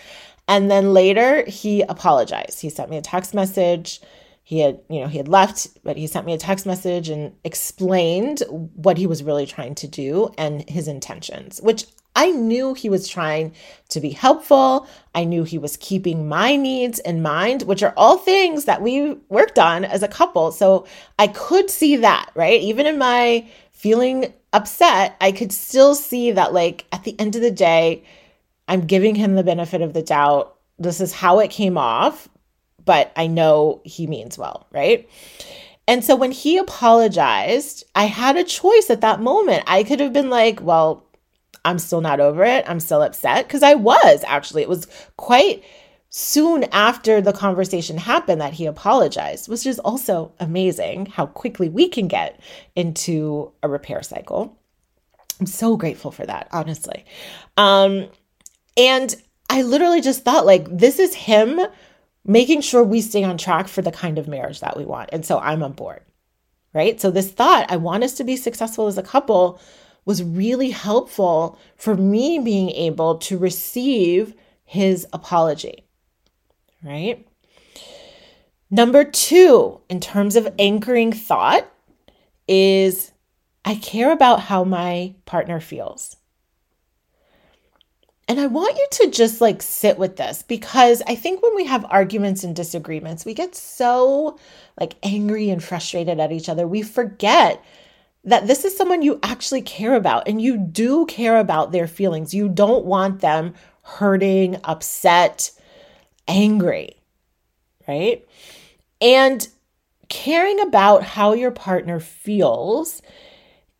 And 0.52 0.70
then 0.70 0.94
later 0.94 1.46
he 1.46 1.82
apologized. 1.82 2.60
He 2.60 2.70
sent 2.70 2.90
me 2.90 2.98
a 2.98 3.02
text 3.02 3.34
message. 3.34 4.02
He 4.44 4.60
had, 4.60 4.82
you 4.90 5.00
know, 5.00 5.08
he 5.08 5.18
had 5.18 5.30
left, 5.30 5.70
but 5.82 5.96
he 5.96 6.08
sent 6.08 6.26
me 6.26 6.34
a 6.34 6.38
text 6.38 6.66
message 6.66 7.08
and 7.08 7.34
explained 7.46 8.44
what 8.50 8.98
he 8.98 9.08
was 9.08 9.24
really 9.24 9.46
trying 9.46 9.76
to 9.76 9.88
do 9.88 10.30
and 10.38 10.70
his 10.70 10.90
intentions, 10.90 11.62
which 11.62 11.86
I 12.18 12.32
knew 12.32 12.74
he 12.74 12.90
was 12.90 13.08
trying 13.08 13.54
to 13.88 14.02
be 14.02 14.10
helpful. 14.10 14.88
I 15.16 15.24
knew 15.24 15.46
he 15.46 15.58
was 15.58 15.78
keeping 15.78 16.28
my 16.28 16.58
needs 16.58 17.00
in 17.00 17.22
mind, 17.22 17.62
which 17.62 17.82
are 17.82 17.94
all 17.96 18.18
things 18.18 18.66
that 18.66 18.82
we 18.82 19.14
worked 19.30 19.58
on 19.58 19.86
as 19.86 20.04
a 20.04 20.10
couple. 20.10 20.52
So 20.52 20.86
I 21.18 21.28
could 21.28 21.70
see 21.70 21.96
that, 21.96 22.30
right? 22.36 22.60
Even 22.60 22.86
in 22.86 22.98
my 22.98 23.48
feeling 23.72 24.34
upset, 24.52 25.16
I 25.22 25.32
could 25.32 25.54
still 25.54 25.96
see 25.96 26.32
that, 26.32 26.52
like, 26.54 26.84
at 26.92 27.06
the 27.06 27.18
end 27.18 27.38
of 27.38 27.42
the 27.42 27.52
day, 27.52 28.04
I'm 28.72 28.86
giving 28.86 29.16
him 29.16 29.36
the 29.36 29.44
benefit 29.44 29.82
of 29.82 29.92
the 29.92 30.02
doubt. 30.02 30.56
This 30.80 31.02
is 31.02 31.12
how 31.12 31.40
it 31.40 31.52
came 31.52 31.78
off, 31.78 32.30
but 32.86 33.12
I 33.18 33.28
know 33.28 33.82
he 33.84 34.08
means 34.08 34.38
well, 34.38 34.66
right? 34.72 35.10
And 35.90 36.06
so 36.06 36.16
when 36.16 36.32
he 36.32 36.58
apologized, 36.58 37.84
I 37.96 38.06
had 38.06 38.38
a 38.38 38.46
choice 38.46 38.90
at 38.90 39.02
that 39.02 39.20
moment. 39.20 39.66
I 39.68 39.84
could 39.84 40.00
have 40.00 40.14
been 40.14 40.30
like, 40.30 40.62
well, 40.62 41.06
I'm 41.66 41.80
still 41.80 42.00
not 42.00 42.22
over 42.22 42.46
it. 42.46 42.64
I'm 42.66 42.80
still 42.80 43.02
upset 43.02 43.46
because 43.46 43.62
I 43.62 43.74
was 43.74 44.24
actually. 44.26 44.62
It 44.62 44.70
was 44.70 44.88
quite 45.18 45.66
soon 46.10 46.64
after 46.72 47.20
the 47.20 47.34
conversation 47.34 47.98
happened 47.98 48.40
that 48.40 48.54
he 48.54 48.68
apologized, 48.68 49.50
which 49.50 49.66
is 49.66 49.80
also 49.80 50.32
amazing 50.40 51.08
how 51.08 51.26
quickly 51.26 51.68
we 51.68 51.90
can 51.90 52.08
get 52.08 52.40
into 52.78 53.52
a 53.64 53.68
repair 53.68 54.02
cycle. 54.02 54.58
I'm 55.42 55.46
so 55.46 55.76
grateful 55.76 56.12
for 56.12 56.26
that, 56.26 56.48
honestly. 56.54 57.04
Um, 57.58 58.08
and 58.78 59.16
I 59.50 59.64
literally 59.64 60.02
just 60.02 60.24
thought, 60.24 60.46
like, 60.46 60.66
this 60.70 61.00
is 61.00 61.14
him 61.14 61.60
making 62.26 62.62
sure 62.62 62.84
we 62.84 63.02
stay 63.02 63.24
on 63.24 63.38
track 63.38 63.68
for 63.68 63.82
the 63.82 63.92
kind 63.92 64.18
of 64.18 64.28
marriage 64.28 64.60
that 64.60 64.78
we 64.78 64.86
want. 64.86 65.10
And 65.12 65.26
so 65.26 65.40
I'm 65.40 65.64
on 65.64 65.74
board, 65.74 66.02
right? 66.74 67.00
So 67.02 67.12
this 67.12 67.32
thought, 67.32 67.70
I 67.72 67.78
want 67.78 68.04
us 68.04 68.14
to 68.14 68.24
be 68.24 68.38
successful 68.38 68.88
as 68.88 68.98
a 68.98 69.04
couple, 69.04 69.60
was 70.06 70.24
really 70.24 70.70
helpful 70.70 71.60
for 71.76 71.96
me 71.96 72.40
being 72.40 72.70
able 72.72 73.18
to 73.18 73.38
receive 73.38 74.36
his 74.64 75.06
apology, 75.12 75.86
right? 76.84 77.28
Number 78.70 79.04
two, 79.04 79.82
in 79.90 80.00
terms 80.00 80.36
of 80.36 80.54
anchoring 80.58 81.12
thought, 81.12 81.70
is 82.48 83.12
I 83.66 83.76
care 83.76 84.12
about 84.12 84.42
how 84.42 84.64
my 84.64 85.16
partner 85.26 85.60
feels. 85.60 86.16
And 88.32 88.40
I 88.40 88.48
want 88.48 88.78
you 88.78 88.88
to 88.92 89.12
just 89.12 89.42
like 89.42 89.62
sit 89.62 90.00
with 90.00 90.16
this 90.16 90.42
because 90.42 91.02
I 91.06 91.16
think 91.16 91.44
when 91.44 91.54
we 91.54 91.66
have 91.66 91.86
arguments 91.90 92.46
and 92.46 92.56
disagreements, 92.56 93.26
we 93.26 93.34
get 93.34 93.56
so 93.56 94.40
like 94.80 94.96
angry 95.04 95.50
and 95.50 95.62
frustrated 95.62 96.18
at 96.18 96.32
each 96.32 96.48
other. 96.48 96.66
We 96.66 96.82
forget 96.82 97.62
that 98.24 98.48
this 98.48 98.64
is 98.64 98.78
someone 98.78 99.02
you 99.02 99.20
actually 99.22 99.64
care 99.64 99.96
about 99.96 100.30
and 100.30 100.42
you 100.42 100.56
do 100.56 101.06
care 101.08 101.40
about 101.40 101.74
their 101.74 101.88
feelings. 101.88 102.34
You 102.34 102.48
don't 102.48 102.86
want 102.86 103.20
them 103.20 103.54
hurting, 103.82 104.62
upset, 104.64 105.52
angry, 106.26 106.96
right? 107.86 108.26
And 109.02 109.46
caring 110.08 110.62
about 110.62 111.04
how 111.04 111.34
your 111.34 111.52
partner 111.52 112.00
feels 112.00 113.02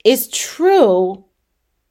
is 0.04 0.28
true 0.28 1.24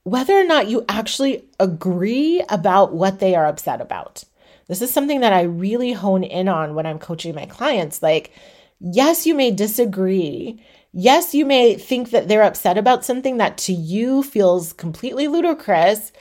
whether 0.05 0.39
or 0.39 0.45
not 0.45 0.69
you 0.69 0.85
actually 0.89 1.45
agree 1.59 2.43
about 2.49 2.95
what 2.95 3.19
they 3.21 3.35
are 3.35 3.47
upset 3.47 3.81
about. 3.81 4.25
This 4.67 4.83
is 4.83 4.93
something 4.93 5.21
that 5.21 5.33
I 5.33 5.43
really 5.43 5.93
hone 5.93 6.23
in 6.23 6.49
on 6.49 6.75
when 6.75 6.87
I'm 6.87 6.99
coaching 6.99 7.35
my 7.35 7.47
clients. 7.47 8.03
Like, 8.03 8.33
yes, 8.79 9.27
you 9.27 9.35
may 9.35 9.51
disagree. 9.51 10.63
Yes, 10.93 11.35
you 11.35 11.45
may 11.45 11.75
think 11.75 12.11
that 12.11 12.29
they're 12.29 12.43
upset 12.43 12.79
about 12.79 13.05
something 13.05 13.37
that 13.39 13.59
to 13.59 13.73
you 13.73 14.23
feels 14.23 14.73
completely 14.73 15.29
ludicrous. 15.29 16.13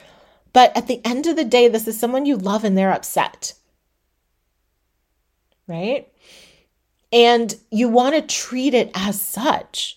But 0.51 0.75
at 0.75 0.87
the 0.87 1.03
end 1.05 1.27
of 1.27 1.35
the 1.35 1.45
day, 1.45 1.67
this 1.67 1.87
is 1.87 1.99
someone 1.99 2.25
you 2.25 2.37
love 2.37 2.63
and 2.63 2.77
they're 2.77 2.91
upset. 2.91 3.53
Right? 5.67 6.11
And 7.11 7.55
you 7.71 7.87
want 7.87 8.15
to 8.15 8.21
treat 8.21 8.73
it 8.73 8.91
as 8.93 9.21
such 9.21 9.95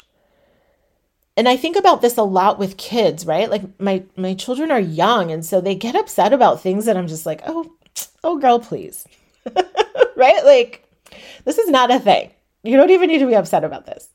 and 1.37 1.49
I 1.49 1.57
think 1.57 1.77
about 1.77 2.03
this 2.03 2.17
a 2.17 2.23
lot 2.23 2.59
with 2.59 2.77
kids, 2.77 3.25
right? 3.25 3.51
Like 3.51 3.63
my 3.81 4.05
my 4.17 4.35
children 4.35 4.71
are 4.71 4.81
young 4.81 5.31
and 5.31 5.45
so 5.45 5.61
they 5.61 5.75
get 5.75 5.97
upset 5.97 6.33
about 6.33 6.61
things 6.61 6.85
that 6.85 6.97
I'm 6.97 7.09
just 7.09 7.27
like, 7.27 7.43
"Oh, 7.47 7.73
oh 8.23 8.39
girl, 8.39 8.59
please." 8.59 9.07
right? 10.17 10.45
Like 10.45 10.87
this 11.45 11.59
is 11.59 11.69
not 11.69 11.91
a 11.91 11.99
thing. 11.99 12.31
You 12.63 12.77
don't 12.77 12.91
even 12.91 13.09
need 13.09 13.19
to 13.19 13.27
be 13.27 13.35
upset 13.35 13.65
about 13.65 13.87
this. 13.87 14.09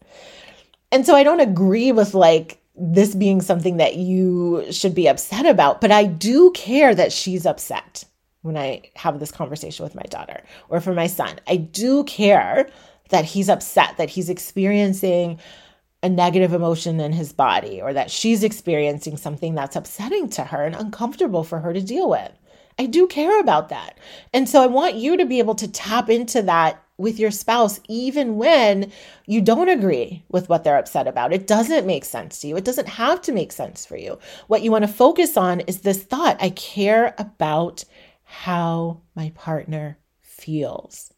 And 0.92 1.06
so 1.06 1.16
I 1.16 1.24
don't 1.24 1.42
agree 1.42 1.92
with 1.92 2.14
like 2.14 2.62
this 2.76 3.16
being 3.16 3.42
something 3.42 3.78
that 3.78 3.96
you 3.96 4.66
should 4.72 4.94
be 4.94 5.08
upset 5.08 5.46
about, 5.46 5.82
but 5.82 5.92
I 5.92 6.06
do 6.06 6.52
care 6.52 6.94
that 6.94 7.12
she's 7.12 7.46
upset 7.46 8.06
when 8.44 8.56
I 8.56 8.84
have 8.96 9.20
this 9.20 9.32
conversation 9.32 9.84
with 9.84 9.96
my 9.96 10.04
daughter 10.04 10.44
or 10.70 10.80
for 10.80 10.94
my 10.94 11.08
son. 11.08 11.40
I 11.48 11.58
do 11.58 12.04
care 12.04 12.70
that 13.10 13.26
he's 13.26 13.50
upset, 13.50 13.98
that 13.98 14.10
he's 14.10 14.30
experiencing 14.30 15.40
a 16.04 16.10
negative 16.10 16.54
emotion 16.54 17.00
in 17.00 17.12
his 17.14 17.34
body 17.34 17.82
or 17.82 17.94
that 17.94 18.12
she's 18.12 18.44
experiencing 18.44 19.18
something 19.18 19.56
that's 19.56 19.76
upsetting 19.76 20.30
to 20.30 20.44
her 20.44 20.64
and 20.64 20.76
uncomfortable 20.76 21.44
for 21.44 21.60
her 21.60 21.74
to 21.74 21.82
deal 21.82 22.10
with. 22.10 22.32
I 22.80 22.86
do 22.86 23.08
care 23.08 23.40
about 23.40 23.70
that. 23.70 23.98
And 24.34 24.48
so 24.48 24.62
I 24.62 24.68
want 24.68 24.96
you 24.96 25.18
to 25.18 25.26
be 25.26 25.40
able 25.40 25.56
to 25.56 25.68
tap 25.68 26.10
into 26.10 26.44
that 26.44 26.84
with 26.98 27.20
your 27.20 27.32
spouse, 27.32 27.80
even 27.88 28.38
when 28.38 28.92
you 29.26 29.42
don't 29.42 29.70
agree 29.70 30.24
with 30.30 30.50
what 30.50 30.64
they're 30.64 30.78
upset 30.78 31.08
about. 31.08 31.34
It 31.34 31.48
doesn't 31.48 31.88
make 31.88 32.06
sense 32.06 32.40
to 32.40 32.48
you. 32.48 32.58
It 32.58 32.66
doesn't 32.66 32.88
have 32.88 33.22
to 33.24 33.32
make 33.32 33.52
sense 33.52 33.86
for 33.86 33.98
you. 33.98 34.20
What 34.48 34.62
you 34.62 34.72
want 34.72 34.84
to 34.84 34.88
focus 34.88 35.38
on 35.38 35.62
is 35.62 35.82
this 35.82 36.04
thought 36.04 36.42
I 36.42 36.52
care 36.52 37.16
about 37.18 37.84
how 38.24 39.02
my 39.16 39.32
partner 39.36 39.98
feels. 40.22 41.14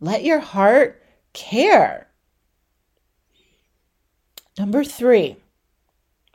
Let 0.00 0.24
your 0.24 0.40
heart 0.40 1.02
care 1.32 2.08
Number 4.58 4.84
three, 4.84 5.36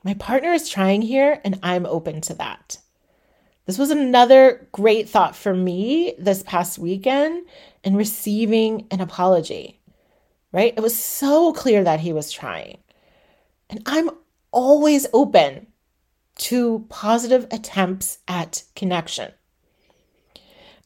my 0.04 0.16
partner 0.16 0.52
is 0.52 0.70
trying 0.70 1.04
here 1.04 1.40
and 1.44 1.60
I'm 1.62 1.86
open 1.86 2.22
to 2.22 2.34
that. 2.36 2.80
This 3.66 3.78
was 3.78 3.92
another 3.92 4.68
great 4.72 5.10
thought 5.10 5.36
for 5.36 5.54
me 5.54 6.16
this 6.18 6.42
past 6.42 6.80
weekend 6.80 7.46
in 7.84 7.96
receiving 7.96 8.88
an 8.90 9.02
apology, 9.02 9.82
right? 10.52 10.74
It 10.76 10.82
was 10.82 10.98
so 10.98 11.54
clear 11.54 11.84
that 11.84 12.00
he 12.00 12.14
was 12.14 12.32
trying. 12.32 12.78
And 13.70 13.84
I'm 13.86 14.10
always 14.52 15.06
open 15.14 15.68
to 16.38 16.86
positive 16.90 17.46
attempts 17.52 18.20
at 18.28 18.64
connection. 18.76 19.32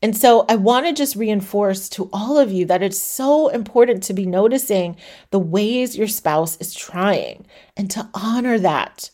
And 0.01 0.17
so 0.17 0.45
I 0.49 0.55
want 0.55 0.87
to 0.87 0.93
just 0.93 1.15
reinforce 1.15 1.87
to 1.89 2.09
all 2.11 2.39
of 2.39 2.51
you 2.51 2.65
that 2.65 2.81
it's 2.81 2.99
so 2.99 3.49
important 3.49 4.01
to 4.03 4.13
be 4.13 4.25
noticing 4.25 4.97
the 5.29 5.39
ways 5.39 5.97
your 5.97 6.07
spouse 6.07 6.57
is 6.57 6.73
trying 6.73 7.45
and 7.77 7.89
to 7.91 8.09
honor 8.13 8.57
that. 8.59 9.11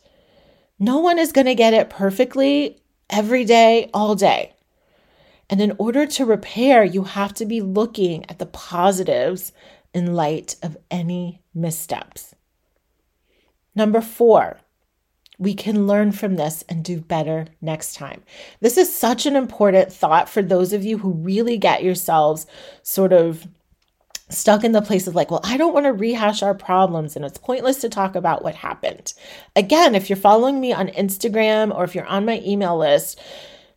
No 0.80 1.00
one 1.00 1.20
is 1.20 1.34
going 1.34 1.48
to 1.48 1.56
get 1.56 1.74
it 1.74 1.90
perfectly 1.90 2.82
every 3.10 3.44
day, 3.44 3.90
all 3.94 4.16
day. 4.16 4.54
And 5.50 5.60
in 5.62 5.74
order 5.78 6.06
to 6.06 6.26
repair, 6.26 6.84
you 6.84 7.04
have 7.04 7.34
to 7.36 7.46
be 7.46 7.62
looking 7.62 8.30
at 8.30 8.40
the 8.40 8.46
positives 8.46 9.52
in 9.94 10.14
light 10.14 10.56
of 10.62 10.78
any 10.92 11.42
missteps. 11.54 12.36
Number 13.76 14.02
four, 14.02 14.60
we 15.40 15.54
can 15.54 15.86
learn 15.86 16.12
from 16.12 16.36
this 16.36 16.64
and 16.68 16.84
do 16.84 17.00
better 17.00 17.46
next 17.62 17.96
time. 17.96 18.24
This 18.60 18.78
is 18.78 18.96
such 18.96 19.26
an 19.26 19.36
important 19.36 19.94
thought 19.94 20.28
for 20.30 20.42
those 20.42 20.74
of 20.74 20.84
you 20.84 20.98
who 20.98 21.12
really 21.12 21.58
get 21.58 21.84
yourselves 21.84 22.48
sort 22.82 23.14
of 23.14 23.48
stuck 24.30 24.64
in 24.64 24.72
the 24.72 24.82
place 24.82 25.08
of 25.08 25.16
like, 25.16 25.32
well, 25.32 25.42
I 25.44 25.58
don't 25.58 25.74
want 25.74 25.86
to 25.86 25.94
rehash 25.94 26.44
our 26.44 26.56
problems 26.56 27.16
and 27.16 27.24
it's 27.24 27.38
pointless 27.38 27.78
to 27.82 27.90
talk 27.90 28.16
about 28.16 28.44
what 28.44 28.56
happened. 28.56 29.14
Again, 29.56 29.96
if 29.96 30.10
you're 30.10 30.18
following 30.18 30.60
me 30.60 30.74
on 30.74 30.88
Instagram 30.90 31.74
or 31.74 31.84
if 31.84 31.96
you're 31.96 32.06
on 32.08 32.26
my 32.26 32.42
email 32.46 32.78
list, 32.78 33.20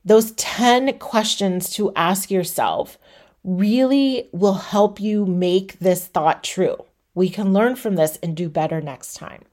those 0.05 0.33
10 0.33 0.99
questions 0.99 1.70
to 1.75 1.92
ask 1.94 2.31
yourself 2.31 2.99
really 3.44 4.29
will 4.33 4.55
help 4.55 4.99
you 4.99 5.25
make 5.25 5.79
this 5.79 6.07
thought 6.07 6.42
true. 6.42 6.77
We 7.14 7.29
can 7.29 7.53
learn 7.53 7.77
from 7.77 7.96
this 7.96 8.18
and 8.23 8.37
do 8.37 8.49
better 8.49 8.81
next 8.81 9.14
time 9.14 9.44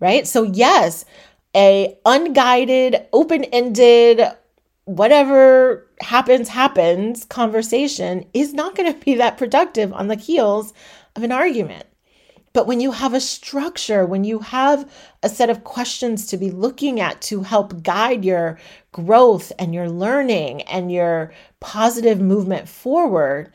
right? 0.00 0.26
So 0.26 0.42
yes, 0.42 1.04
a 1.54 1.96
unguided, 2.04 3.06
open-ended, 3.12 4.22
whatever 4.84 5.86
happens 6.00 6.48
happens 6.48 7.24
conversation 7.26 8.24
is 8.34 8.54
not 8.54 8.74
going 8.74 8.92
to 8.92 8.98
be 9.04 9.14
that 9.16 9.38
productive 9.38 9.92
on 9.92 10.08
the 10.08 10.16
heels 10.16 10.72
of 11.14 11.22
an 11.22 11.32
argument. 11.32 11.86
But 12.52 12.66
when 12.66 12.80
you 12.80 12.90
have 12.90 13.14
a 13.14 13.20
structure, 13.20 14.04
when 14.04 14.24
you 14.24 14.40
have 14.40 14.90
a 15.22 15.28
set 15.28 15.50
of 15.50 15.62
questions 15.62 16.26
to 16.26 16.36
be 16.36 16.50
looking 16.50 16.98
at 16.98 17.20
to 17.22 17.42
help 17.42 17.82
guide 17.84 18.24
your 18.24 18.58
growth 18.90 19.52
and 19.58 19.72
your 19.72 19.88
learning 19.88 20.62
and 20.62 20.90
your 20.90 21.32
positive 21.60 22.20
movement 22.20 22.68
forward, 22.68 23.52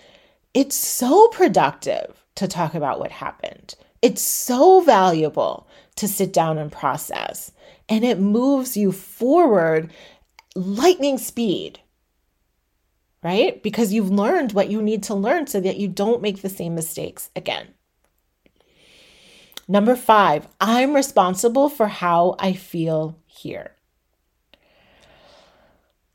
it's 0.53 0.77
so 0.77 1.27
productive 1.29 2.23
to 2.35 2.47
talk 2.47 2.73
about 2.73 2.99
what 2.99 3.11
happened. 3.11 3.75
It's 4.01 4.21
so 4.21 4.79
valuable 4.79 5.67
to 5.95 6.07
sit 6.07 6.33
down 6.33 6.57
and 6.57 6.71
process. 6.71 7.51
And 7.87 8.03
it 8.03 8.19
moves 8.19 8.75
you 8.75 8.91
forward 8.91 9.91
lightning 10.55 11.17
speed, 11.17 11.79
right? 13.23 13.61
Because 13.61 13.93
you've 13.93 14.11
learned 14.11 14.53
what 14.53 14.69
you 14.69 14.81
need 14.81 15.03
to 15.03 15.15
learn 15.15 15.47
so 15.47 15.59
that 15.59 15.77
you 15.77 15.87
don't 15.87 16.21
make 16.21 16.41
the 16.41 16.49
same 16.49 16.75
mistakes 16.75 17.29
again. 17.35 17.67
Number 19.67 19.95
five, 19.95 20.47
I'm 20.61 20.93
responsible 20.93 21.69
for 21.69 21.87
how 21.87 22.35
I 22.37 22.53
feel 22.53 23.17
here. 23.25 23.71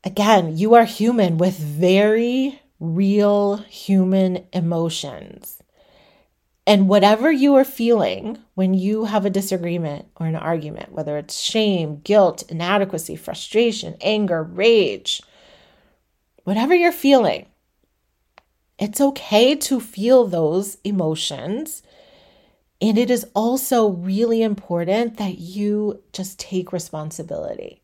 Again, 0.03 0.57
you 0.57 0.73
are 0.73 0.85
human 0.85 1.37
with 1.37 1.57
very 1.57 2.61
real 2.79 3.57
human 3.57 4.45
emotions. 4.53 5.60
And 6.67 6.87
whatever 6.87 7.31
you 7.31 7.55
are 7.55 7.65
feeling 7.65 8.37
when 8.53 8.73
you 8.73 9.05
have 9.05 9.25
a 9.25 9.31
disagreement 9.31 10.05
or 10.17 10.27
an 10.27 10.35
argument, 10.35 10.91
whether 10.91 11.17
it's 11.17 11.39
shame, 11.39 12.01
guilt, 12.03 12.43
inadequacy, 12.49 13.15
frustration, 13.15 13.97
anger, 14.01 14.43
rage, 14.43 15.21
whatever 16.43 16.75
you're 16.75 16.91
feeling, 16.91 17.47
it's 18.77 19.01
okay 19.01 19.55
to 19.55 19.79
feel 19.79 20.27
those 20.27 20.77
emotions. 20.83 21.81
And 22.79 22.97
it 22.97 23.09
is 23.09 23.25
also 23.35 23.89
really 23.89 24.41
important 24.41 25.17
that 25.17 25.39
you 25.39 26.01
just 26.13 26.39
take 26.39 26.71
responsibility. 26.71 27.80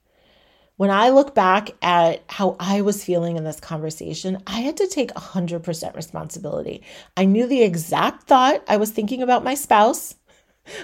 When 0.77 0.91
I 0.91 1.09
look 1.09 1.33
back 1.33 1.71
at 1.81 2.23
how 2.29 2.55
I 2.59 2.81
was 2.81 3.03
feeling 3.03 3.35
in 3.35 3.43
this 3.43 3.59
conversation, 3.59 4.41
I 4.45 4.59
had 4.59 4.77
to 4.77 4.87
take 4.87 5.11
100% 5.13 5.95
responsibility. 5.95 6.83
I 7.17 7.25
knew 7.25 7.47
the 7.47 7.63
exact 7.63 8.27
thought 8.27 8.63
I 8.67 8.77
was 8.77 8.91
thinking 8.91 9.23
about 9.23 9.43
my 9.43 9.55
spouse, 9.55 10.15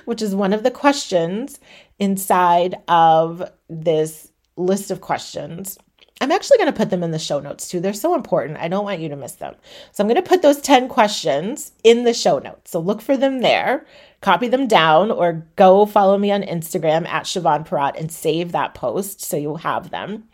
which 0.06 0.23
is 0.23 0.34
one 0.34 0.51
of 0.51 0.63
the 0.63 0.71
questions 0.71 1.60
inside 1.99 2.75
of 2.88 3.51
this 3.69 4.32
list 4.58 4.89
of 4.89 5.01
questions 5.01 5.77
I'm 6.21 6.32
actually 6.32 6.58
going 6.58 6.71
to 6.71 6.78
put 6.78 6.89
them 6.89 7.04
in 7.04 7.12
the 7.12 7.19
show 7.19 7.39
notes 7.39 7.67
too. 7.67 7.80
They're 7.80 7.93
so 7.93 8.15
important. 8.15 8.60
I 8.60 8.67
don't 8.67 8.86
want 8.86 9.02
you 9.02 9.10
to 9.10 9.15
miss 9.15 9.34
them. 9.34 9.56
So 9.91 10.04
I'm 10.04 10.08
going 10.08 10.21
to 10.21 10.28
put 10.28 10.41
those 10.41 10.62
10 10.62 10.88
questions 10.88 11.73
in 11.84 12.04
the 12.04 12.13
show 12.13 12.39
notes. 12.39 12.71
So 12.71 12.80
look 12.80 13.02
for 13.02 13.17
them 13.17 13.41
there, 13.41 13.86
copy 14.21 14.47
them 14.47 14.67
down, 14.67 15.12
or 15.12 15.45
go 15.56 15.86
follow 15.86 16.17
me 16.17 16.32
on 16.32 16.43
Instagram 16.43 17.08
at 17.08 17.26
Siobhan 17.26 17.67
Persaud 17.67 17.99
and 17.99 18.12
save 18.12 18.52
that 18.52 18.73
post 18.73 19.21
so 19.21 19.36
you'll 19.36 19.58
have 19.58 19.89
them. 19.89 20.26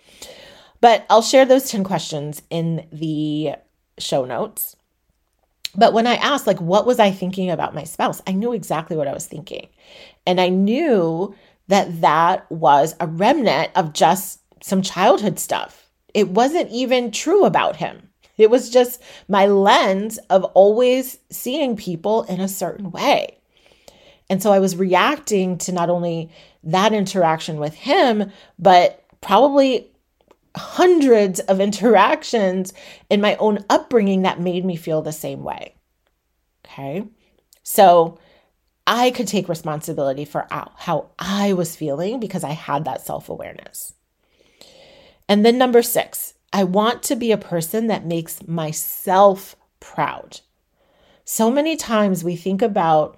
But 0.82 1.06
I'll 1.10 1.22
share 1.22 1.46
those 1.46 1.70
10 1.70 1.84
questions 1.84 2.42
in 2.50 2.88
the 2.92 3.56
show 3.98 4.26
notes. 4.26 4.76
But 5.76 5.94
when 5.94 6.08
I 6.08 6.15
asked, 6.15 6.48
like, 6.48 6.60
what 6.62 6.86
was 6.86 7.00
I 7.00 7.12
thinking 7.12 7.50
about 7.50 7.76
my 7.76 7.84
spouse? 7.84 8.22
I 8.26 8.32
knew 8.32 8.54
exactly 8.54 8.98
what 8.98 9.08
I 9.08 9.13
was 9.13 9.28
thinking. 9.28 9.70
And 10.26 10.42
I 10.42 10.50
knew 10.50 11.36
that 11.68 12.02
that 12.02 12.52
was 12.52 12.96
a 13.00 13.08
remnant 13.08 13.72
of 13.76 13.94
just 13.94 14.39
some 14.62 14.82
childhood 14.82 15.39
stuff. 15.39 15.89
It 16.13 16.30
wasn't 16.30 16.69
even 16.72 17.12
true 17.12 17.45
about 17.45 17.76
him. 17.76 18.10
It 18.38 18.50
was 18.50 18.69
just 18.69 19.02
my 19.28 19.48
lens 19.48 20.17
of 20.30 20.45
always 20.45 21.17
seeing 21.30 21.76
people 21.76 22.24
in 22.24 22.39
a 22.39 22.48
certain 22.48 22.91
way. 22.91 23.38
And 24.30 24.41
so 24.41 24.52
I 24.52 24.60
was 24.60 24.76
reacting 24.76 25.58
to 25.60 25.72
not 25.72 25.89
only 25.89 26.32
that 26.63 26.93
interaction 26.93 27.60
with 27.60 27.74
him, 27.74 28.32
but 28.58 29.04
probably 29.22 29.91
hundreds 30.56 31.39
of 31.41 31.60
interactions 31.60 32.74
in 33.10 33.22
my 33.22 33.36
own 33.38 33.65
upbringing 33.69 34.22
that 34.22 34.39
made 34.39 34.63
me 34.63 34.76
feel 34.76 35.02
the 35.02 35.12
same 35.12 35.43
way. 35.43 35.76
Okay. 36.65 37.06
So 37.63 38.19
I 38.88 39.12
could 39.12 39.28
take 39.28 39.50
responsibility 39.50 40.26
for 40.26 40.48
how 40.50 41.10
I 41.19 41.54
was 41.54 41.76
feeling 41.76 42.19
because 42.19 42.43
I 42.43 42.52
had 42.52 42.86
that 42.86 43.06
self 43.06 43.30
awareness. 43.30 43.93
And 45.30 45.46
then 45.46 45.58
number 45.60 45.84
six, 45.84 46.34
I 46.52 46.63
want 46.63 47.04
to 47.04 47.15
be 47.15 47.32
a 47.32 47.38
person 47.38 47.88
that 47.88 48.06
makes 48.06 48.46
myself 48.48 49.56
proud. 49.80 50.42
So 51.24 51.52
many 51.52 51.78
times 51.78 52.24
we 52.24 52.36
think 52.36 52.63
about 52.63 53.18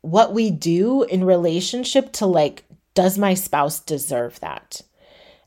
what 0.00 0.32
we 0.32 0.50
do 0.50 1.02
in 1.02 1.22
relationship 1.24 2.12
to 2.14 2.26
like, 2.26 2.64
does 2.94 3.18
my 3.18 3.34
spouse 3.34 3.78
deserve 3.80 4.40
that? 4.40 4.80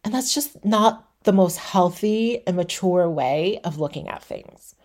And 0.03 0.13
that's 0.13 0.35
just 0.35 0.63
not 0.63 1.09
the 1.23 1.33
most 1.33 1.57
healthy 1.57 2.45
and 2.45 2.55
mature 2.55 3.09
way 3.09 3.59
of 3.63 3.79
looking 3.79 4.09
at 4.09 4.23
things. 4.23 4.75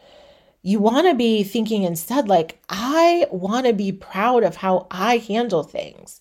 You 0.62 0.78
want 0.78 1.06
to 1.06 1.14
be 1.14 1.44
thinking 1.44 1.82
instead, 1.82 2.28
like, 2.28 2.60
I 2.68 3.26
want 3.30 3.66
to 3.66 3.72
be 3.72 3.92
proud 3.92 4.42
of 4.42 4.56
how 4.56 4.86
I 4.90 5.18
handle 5.18 5.62
things. 5.62 6.20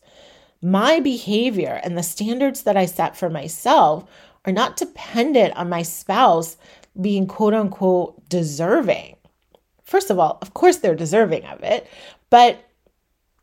My 0.62 1.00
behavior 1.00 1.80
and 1.84 1.98
the 1.98 2.04
standards 2.04 2.64
that 2.64 2.78
I 2.78 2.86
set 2.86 3.16
for 3.16 3.30
myself 3.30 4.06
are 4.46 4.52
not 4.52 4.78
dependent 4.78 5.56
on 5.56 5.70
my 5.70 5.82
spouse 5.84 6.58
being 7.00 7.28
quote 7.28 7.54
unquote 7.54 8.28
deserving. 8.30 9.16
First 9.84 10.10
of 10.10 10.20
all, 10.20 10.38
of 10.42 10.54
course, 10.54 10.78
they're 10.78 10.96
deserving 10.96 11.46
of 11.46 11.64
it, 11.64 11.88
but 12.30 12.64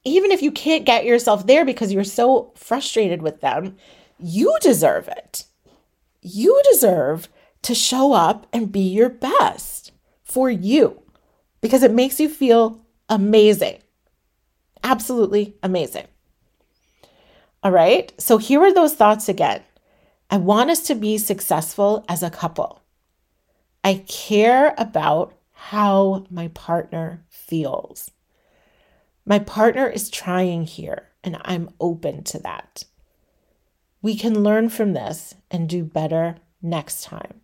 even 0.05 0.31
if 0.31 0.42
you 0.42 0.50
can't 0.50 0.85
get 0.85 1.05
yourself 1.05 1.46
there 1.46 1.64
because 1.64 1.92
you're 1.92 2.05
so 2.05 2.53
frustrated 2.55 3.22
with 3.22 3.40
them, 3.40 3.77
you 4.18 4.55
deserve 4.61 5.09
it. 5.09 5.44
You 6.20 6.61
deserve 6.70 7.29
to 7.62 7.74
show 7.74 8.12
up 8.12 8.46
and 8.53 8.70
be 8.72 8.81
your 8.81 9.09
best 9.09 9.92
for 10.22 10.50
you 10.50 11.03
because 11.61 11.83
it 11.83 11.92
makes 11.92 12.20
you 12.20 12.29
feel 12.29 12.85
amazing. 13.09 13.79
Absolutely 14.83 15.57
amazing. 15.62 16.07
All 17.64 17.72
right. 17.72 18.12
So 18.20 18.37
here 18.37 18.61
are 18.61 18.74
those 18.74 18.94
thoughts 18.94 19.27
again. 19.27 19.62
I 20.31 20.37
want 20.37 20.68
us 20.68 20.83
to 20.83 20.94
be 20.94 21.16
successful 21.16 22.05
as 22.11 22.22
a 22.22 22.31
couple. 22.31 22.83
I 23.83 24.05
care 24.07 24.74
about 24.77 25.35
how 25.53 26.27
my 26.31 26.48
partner 26.48 27.24
feels. 27.31 28.11
My 29.24 29.38
partner 29.38 29.88
is 29.88 30.11
trying 30.11 30.64
here, 30.64 31.09
and 31.22 31.38
I'm 31.42 31.70
open 31.81 32.22
to 32.24 32.38
that. 32.40 32.85
We 34.03 34.14
can 34.14 34.42
learn 34.42 34.68
from 34.68 34.92
this 34.92 35.35
and 35.50 35.66
do 35.66 35.85
better 35.85 36.37
next 36.61 37.05
time. 37.05 37.40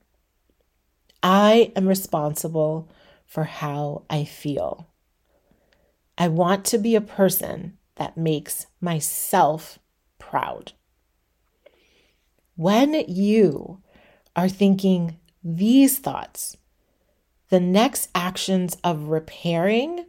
I 1.22 1.72
am 1.74 1.88
responsible 1.88 2.90
for 3.24 3.44
how 3.44 4.04
I 4.11 4.24
feel. 4.24 4.88
I 6.18 6.28
want 6.28 6.66
to 6.66 6.78
be 6.78 6.94
a 6.94 7.00
person 7.00 7.78
that 7.96 8.18
makes 8.18 8.66
myself 8.80 9.78
proud. 10.31 10.73
When 12.57 12.95
you 13.09 13.83
are 14.37 14.49
thinking 14.49 15.19
these 15.43 15.99
thoughts, 15.99 16.57
the 17.49 17.61
next 17.61 18.11
actions 18.14 18.77
of 18.85 19.09
repairing 19.09 20.07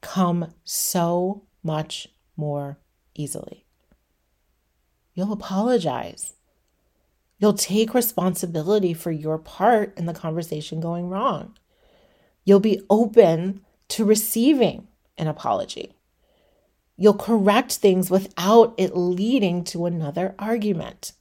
come 0.00 0.52
so 0.64 1.44
much 1.62 2.08
more 2.36 2.78
easily. 3.14 3.64
You'll 5.14 5.32
apologize. 5.32 6.34
You'll 7.38 7.54
take 7.54 7.94
responsibility 7.94 8.92
for 8.92 9.10
your 9.10 9.38
part 9.38 9.96
in 9.96 10.06
the 10.06 10.14
conversation 10.14 10.80
going 10.80 11.08
wrong. 11.08 11.56
You'll 12.44 12.60
be 12.60 12.82
open 12.90 13.60
to 13.88 14.04
receiving 14.04 14.88
an 15.16 15.28
apology. 15.28 15.95
You'll 16.96 17.14
correct 17.14 17.72
things 17.72 18.10
without 18.10 18.74
it 18.78 18.96
leading 18.96 19.64
to 19.64 19.86
another 19.86 20.34
argument. 20.38 21.12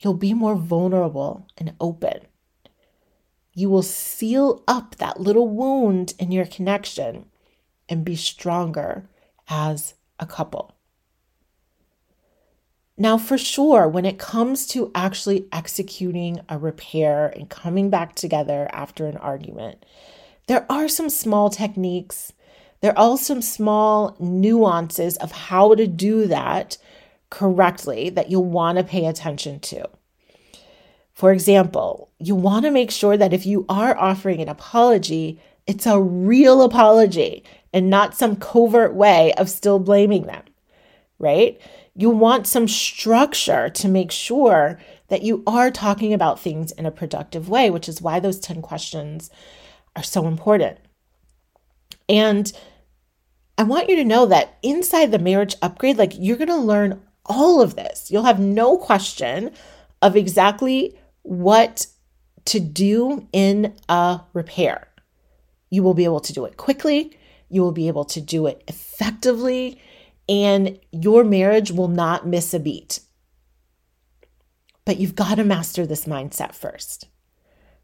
You'll 0.00 0.14
be 0.14 0.34
more 0.34 0.56
vulnerable 0.56 1.46
and 1.58 1.74
open. 1.80 2.20
You 3.54 3.70
will 3.70 3.82
seal 3.82 4.62
up 4.66 4.96
that 4.96 5.20
little 5.20 5.48
wound 5.48 6.14
in 6.18 6.32
your 6.32 6.46
connection 6.46 7.26
and 7.88 8.04
be 8.04 8.16
stronger 8.16 9.08
as 9.48 9.94
a 10.18 10.26
couple. 10.26 10.74
Now, 12.98 13.18
for 13.18 13.36
sure, 13.36 13.86
when 13.86 14.06
it 14.06 14.18
comes 14.18 14.66
to 14.68 14.90
actually 14.94 15.46
executing 15.52 16.40
a 16.48 16.56
repair 16.56 17.28
and 17.28 17.48
coming 17.48 17.90
back 17.90 18.14
together 18.14 18.68
after 18.72 19.06
an 19.06 19.18
argument, 19.18 19.84
there 20.46 20.64
are 20.70 20.88
some 20.88 21.10
small 21.10 21.50
techniques. 21.50 22.32
There 22.80 22.92
are 22.92 22.98
also 22.98 23.34
some 23.34 23.42
small 23.42 24.16
nuances 24.18 25.16
of 25.16 25.32
how 25.32 25.74
to 25.74 25.86
do 25.86 26.26
that 26.26 26.78
correctly 27.30 28.10
that 28.10 28.30
you'll 28.30 28.44
want 28.44 28.78
to 28.78 28.84
pay 28.84 29.06
attention 29.06 29.60
to. 29.60 29.88
For 31.12 31.32
example, 31.32 32.10
you 32.18 32.34
want 32.34 32.64
to 32.66 32.70
make 32.70 32.90
sure 32.90 33.16
that 33.16 33.32
if 33.32 33.46
you 33.46 33.64
are 33.68 33.96
offering 33.96 34.40
an 34.40 34.48
apology, 34.48 35.40
it's 35.66 35.86
a 35.86 36.00
real 36.00 36.62
apology 36.62 37.42
and 37.72 37.90
not 37.90 38.16
some 38.16 38.36
covert 38.36 38.94
way 38.94 39.32
of 39.34 39.50
still 39.50 39.78
blaming 39.78 40.24
them, 40.24 40.42
right? 41.18 41.60
You 41.94 42.10
want 42.10 42.46
some 42.46 42.68
structure 42.68 43.70
to 43.70 43.88
make 43.88 44.12
sure 44.12 44.78
that 45.08 45.22
you 45.22 45.42
are 45.46 45.70
talking 45.70 46.12
about 46.12 46.38
things 46.38 46.72
in 46.72 46.84
a 46.84 46.90
productive 46.90 47.48
way, 47.48 47.70
which 47.70 47.88
is 47.88 48.02
why 48.02 48.20
those 48.20 48.38
10 48.38 48.60
questions 48.60 49.30
are 49.94 50.02
so 50.02 50.26
important. 50.26 50.78
And 52.08 52.52
I 53.58 53.62
want 53.62 53.88
you 53.88 53.96
to 53.96 54.04
know 54.04 54.26
that 54.26 54.58
inside 54.62 55.10
the 55.10 55.18
marriage 55.18 55.56
upgrade, 55.62 55.96
like 55.96 56.12
you're 56.16 56.36
going 56.36 56.48
to 56.48 56.56
learn 56.56 57.00
all 57.24 57.60
of 57.60 57.76
this. 57.76 58.10
You'll 58.10 58.24
have 58.24 58.40
no 58.40 58.76
question 58.76 59.50
of 60.02 60.16
exactly 60.16 60.98
what 61.22 61.86
to 62.46 62.60
do 62.60 63.26
in 63.32 63.74
a 63.88 64.20
repair. 64.32 64.88
You 65.70 65.82
will 65.82 65.94
be 65.94 66.04
able 66.04 66.20
to 66.20 66.32
do 66.32 66.44
it 66.44 66.56
quickly, 66.56 67.16
you 67.48 67.62
will 67.62 67.72
be 67.72 67.88
able 67.88 68.04
to 68.04 68.20
do 68.20 68.46
it 68.46 68.62
effectively, 68.68 69.80
and 70.28 70.78
your 70.92 71.24
marriage 71.24 71.70
will 71.70 71.88
not 71.88 72.26
miss 72.26 72.54
a 72.54 72.60
beat. 72.60 73.00
But 74.84 74.98
you've 74.98 75.16
got 75.16 75.36
to 75.36 75.44
master 75.44 75.86
this 75.86 76.04
mindset 76.04 76.54
first, 76.54 77.08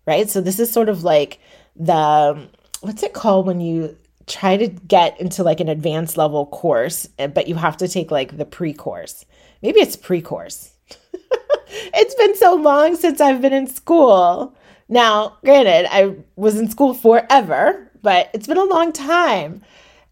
right? 0.07 0.31
So, 0.31 0.41
this 0.41 0.61
is 0.61 0.71
sort 0.71 0.89
of 0.89 1.03
like 1.03 1.41
the 1.75 2.49
what's 2.81 3.03
it 3.03 3.13
called 3.13 3.47
when 3.47 3.61
you 3.61 3.97
try 4.27 4.57
to 4.57 4.69
get 4.69 5.21
into 5.21 5.43
like 5.43 5.61
an 5.61 5.69
advanced 5.69 6.17
level 6.17 6.47
course, 6.47 7.09
eh, 7.19 7.27
but 7.27 7.49
you 7.49 7.55
have 7.55 7.77
to 7.79 7.89
take 7.89 8.11
like 8.11 8.37
the 8.37 8.45
pre 8.45 8.73
course. 8.73 9.25
Maybe 9.63 9.81
it's 9.81 9.97
pre 9.97 10.21
course. 10.21 10.73
it's 11.69 12.15
been 12.15 12.37
so 12.37 12.55
long 12.55 12.97
since 12.97 13.21
I've 13.21 13.43
been 13.43 13.53
in 13.53 13.67
school. 13.67 14.55
Now, 14.89 15.39
granted, 15.45 15.87
I 15.91 16.17
was 16.37 16.59
in 16.59 16.71
school 16.71 16.95
forever, 16.95 17.91
but 18.03 18.31
it's 18.35 18.47
been 18.47 18.59
a 18.59 18.65
long 18.65 18.93
time. 18.93 19.63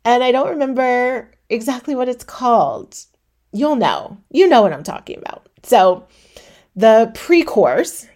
And 0.05 0.25
I 0.25 0.33
don't 0.33 0.49
remember 0.49 1.31
exactly 1.49 1.95
what 1.95 2.09
it's 2.09 2.25
called. 2.25 2.97
You'll 3.53 3.77
know. 3.77 4.17
You 4.31 4.49
know 4.49 4.63
what 4.63 4.73
I'm 4.73 4.83
talking 4.83 5.19
about. 5.19 5.49
So, 5.63 6.07
the 6.75 7.11
pre 7.15 7.43
course, 7.43 8.07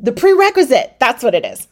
the 0.00 0.12
prerequisite, 0.12 0.96
that's 0.98 1.22
what 1.22 1.34
it 1.34 1.44
is. 1.44 1.67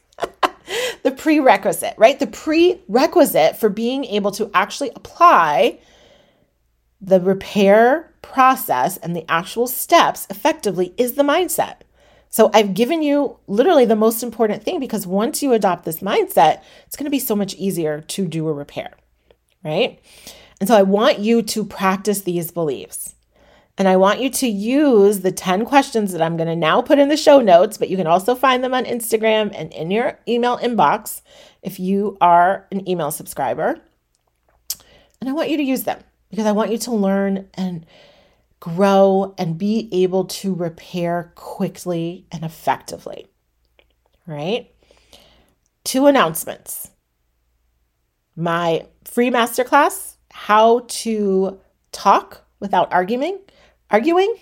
The 1.03 1.11
prerequisite, 1.11 1.95
right? 1.97 2.19
The 2.19 2.27
prerequisite 2.27 3.57
for 3.57 3.69
being 3.69 4.05
able 4.05 4.31
to 4.33 4.51
actually 4.55 4.91
apply 4.95 5.79
the 7.01 7.21
repair 7.21 8.13
process 8.23 8.97
and 8.99 9.15
the 9.15 9.31
actual 9.31 9.67
steps 9.67 10.27
effectively 10.31 10.95
is 10.97 11.15
the 11.15 11.23
mindset. 11.23 11.77
So 12.29 12.51
I've 12.53 12.75
given 12.75 13.03
you 13.03 13.39
literally 13.47 13.85
the 13.85 13.97
most 13.97 14.23
important 14.23 14.63
thing 14.63 14.81
because 14.81 15.07
once 15.07 15.43
you 15.43 15.53
adopt 15.53 15.85
this 15.85 16.01
mindset, 16.01 16.63
it's 16.87 16.97
going 16.97 17.05
to 17.05 17.11
be 17.11 17.19
so 17.19 17.37
much 17.37 17.55
easier 17.55 18.01
to 18.03 18.27
do 18.27 18.49
a 18.49 18.53
repair, 18.53 18.93
right? 19.65 20.01
And 20.61 20.69
so 20.69 20.77
I 20.77 20.83
want 20.83 21.19
you 21.19 21.43
to 21.43 21.65
practice 21.65 22.23
these 22.23 22.51
beliefs. 22.51 23.16
And 23.79 23.89
I 23.89 23.97
want 23.97 24.21
you 24.21 24.31
to 24.31 24.47
use 24.49 25.21
the 25.21 25.33
10 25.33 25.67
questions 25.67 26.13
that 26.13 26.23
I'm 26.23 26.37
going 26.37 26.49
to 26.49 26.57
now 26.57 26.81
put 26.81 26.99
in 26.99 27.09
the 27.09 27.17
show 27.17 27.41
notes, 27.41 27.77
but 27.77 27.91
you 27.91 27.97
can 27.97 28.07
also 28.07 28.35
find 28.35 28.65
them 28.65 28.73
on 28.73 28.85
Instagram 28.85 29.53
and 29.55 29.73
in 29.73 29.91
your 29.91 30.19
email 30.27 30.57
inbox 30.59 31.21
if 31.63 31.79
you 31.79 32.17
are 32.21 32.67
an 32.73 32.89
email 32.89 33.11
subscriber. 33.11 33.79
And 35.21 35.29
I 35.29 35.33
want 35.33 35.51
you 35.51 35.59
to 35.59 35.63
use 35.63 35.85
them 35.85 36.03
because 36.31 36.47
I 36.47 36.53
want 36.53 36.73
you 36.73 36.79
to 36.79 36.93
learn 36.93 37.49
and 37.55 37.85
grow 38.61 39.35
and 39.37 39.59
be 39.59 39.89
able 39.93 40.25
to 40.25 40.55
repair 40.55 41.33
quickly 41.35 42.27
and 42.33 42.45
effectively. 42.45 43.27
Right? 44.27 44.73
Two 45.85 46.07
announcements. 46.07 46.91
My 48.35 48.87
free 49.05 49.31
masterclass, 49.31 50.17
How 50.31 50.85
to 50.89 51.61
Talk 51.93 52.45
Without 52.59 52.93
Arguing. 52.93 53.39
Arguing? 53.91 54.35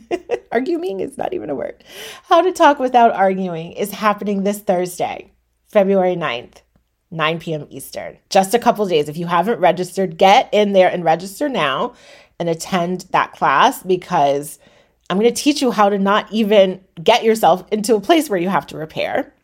arguing 0.52 1.00
is 1.00 1.16
not 1.16 1.32
even 1.32 1.50
a 1.50 1.54
word. 1.54 1.82
How 2.24 2.42
to 2.42 2.52
Talk 2.52 2.78
Without 2.78 3.12
Arguing 3.12 3.72
is 3.72 3.92
happening 3.92 4.42
this 4.44 4.60
Thursday, 4.60 5.32
February 5.68 6.16
9th. 6.16 6.62
9 7.10 7.40
p.m. 7.40 7.66
Eastern. 7.70 8.18
Just 8.28 8.54
a 8.54 8.58
couple 8.58 8.86
days. 8.86 9.08
If 9.08 9.16
you 9.16 9.26
haven't 9.26 9.58
registered, 9.58 10.16
get 10.16 10.48
in 10.52 10.72
there 10.72 10.88
and 10.88 11.02
register 11.02 11.48
now 11.48 11.94
and 12.38 12.48
attend 12.48 13.06
that 13.10 13.32
class 13.32 13.82
because 13.82 14.60
I'm 15.08 15.18
going 15.18 15.32
to 15.32 15.42
teach 15.42 15.60
you 15.60 15.72
how 15.72 15.88
to 15.88 15.98
not 15.98 16.30
even 16.32 16.84
get 17.02 17.24
yourself 17.24 17.64
into 17.72 17.96
a 17.96 18.00
place 18.00 18.30
where 18.30 18.38
you 18.38 18.48
have 18.48 18.66
to 18.68 18.76
repair. 18.76 19.34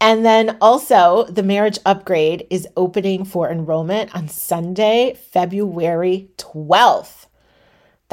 And 0.00 0.24
then 0.24 0.58
also, 0.60 1.24
the 1.28 1.44
marriage 1.44 1.78
upgrade 1.86 2.48
is 2.50 2.66
opening 2.76 3.24
for 3.24 3.48
enrollment 3.48 4.12
on 4.16 4.26
Sunday, 4.26 5.16
February 5.30 6.30
12th. 6.38 7.21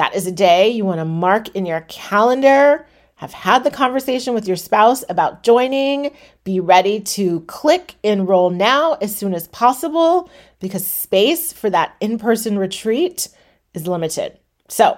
That 0.00 0.14
is 0.14 0.26
a 0.26 0.32
day 0.32 0.70
you 0.70 0.86
want 0.86 0.98
to 0.98 1.04
mark 1.04 1.54
in 1.54 1.66
your 1.66 1.82
calendar. 1.82 2.86
Have 3.16 3.34
had 3.34 3.64
the 3.64 3.70
conversation 3.70 4.32
with 4.32 4.48
your 4.48 4.56
spouse 4.56 5.04
about 5.10 5.42
joining. 5.42 6.12
Be 6.42 6.58
ready 6.58 7.00
to 7.00 7.40
click 7.40 7.96
enroll 8.02 8.48
now 8.48 8.94
as 9.02 9.14
soon 9.14 9.34
as 9.34 9.46
possible 9.48 10.30
because 10.58 10.86
space 10.86 11.52
for 11.52 11.68
that 11.68 11.96
in 12.00 12.18
person 12.18 12.56
retreat 12.56 13.28
is 13.74 13.86
limited. 13.86 14.38
So, 14.68 14.96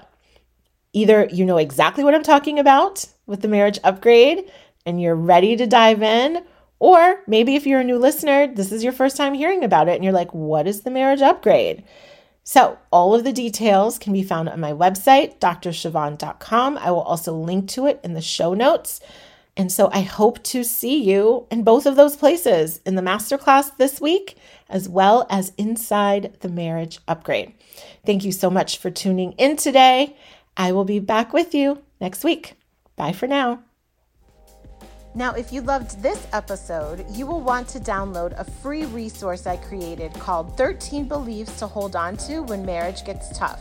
either 0.93 1.29
you 1.33 1.47
know 1.47 1.57
exactly 1.57 2.05
what 2.05 2.15
I'm 2.15 2.23
talking 2.23 2.61
about 2.61 3.05
with 3.27 3.43
the 3.43 3.49
marriage 3.49 3.81
upgrade 3.83 4.53
and 4.87 5.03
you're 5.03 5.17
ready 5.17 5.57
to 5.57 5.67
dive 5.67 6.05
in, 6.05 6.45
or 6.79 7.25
maybe 7.27 7.57
if 7.57 7.67
you're 7.67 7.81
a 7.81 7.85
new 7.85 7.99
listener, 7.99 8.47
this 8.47 8.71
is 8.71 8.85
your 8.85 8.93
first 8.93 9.17
time 9.17 9.35
hearing 9.35 9.65
about 9.65 9.89
it 9.89 9.97
and 9.97 10.05
you're 10.05 10.13
like, 10.13 10.33
what 10.33 10.69
is 10.69 10.83
the 10.83 10.93
marriage 10.93 11.23
upgrade? 11.23 11.83
So, 12.45 12.79
all 12.91 13.15
of 13.15 13.23
the 13.23 13.33
details 13.33 13.99
can 13.99 14.13
be 14.13 14.25
found 14.25 14.49
on 14.49 14.59
my 14.59 14.73
website, 14.73 15.39
drsiobhan.com. 15.39 16.79
I 16.79 16.91
will 16.91 17.03
also 17.03 17.33
link 17.33 17.69
to 17.71 17.87
it 17.87 18.01
in 18.03 18.15
the 18.15 18.21
show 18.21 18.53
notes. 18.53 19.01
And 19.57 19.71
so, 19.71 19.91
I 19.93 20.01
hope 20.01 20.43
to 20.45 20.65
see 20.65 21.03
you 21.03 21.47
in 21.53 21.63
both 21.63 21.87
of 21.87 21.95
those 21.95 22.17
places 22.17 22.81
in 22.85 22.97
the 22.97 23.03
masterclass 23.03 23.77
this 23.77 24.01
week, 24.01 24.37
as 24.69 24.89
well 24.89 25.27
as 25.31 25.53
inside 25.57 26.37
the 26.41 26.49
marriage 26.49 26.99
upgrade. 27.07 27.53
Thank 28.05 28.25
you 28.25 28.33
so 28.33 28.51
much 28.51 28.79
for 28.79 28.91
tuning 28.91 29.33
in 29.33 29.57
today. 29.57 30.17
I 30.57 30.73
will 30.73 30.85
be 30.85 30.99
back 30.99 31.33
with 31.33 31.55
you 31.55 31.83
next 32.01 32.25
week. 32.25 32.55
Bye 32.97 33.13
for 33.13 33.29
now. 33.29 33.63
Now, 35.15 35.35
if 35.35 35.53
you 35.53 35.61
loved 35.61 36.03
this 36.03 36.27
episode, 36.33 37.05
you 37.11 37.27
will 37.27 37.43
want 37.43 37.69
to 37.69 37.81
download 37.81 38.39
a 38.39 38.45
free 38.45 38.87
resource 38.87 39.47
I 39.47 39.59
created 39.59 40.15
called 40.15 40.57
13 40.57 41.07
Beliefs 41.07 41.59
to 41.59 41.67
Hold 41.67 41.97
On 41.97 42.17
to 42.19 42.41
When 42.41 42.65
Marriage 42.65 43.05
Gets 43.05 43.37
Tough. 43.37 43.61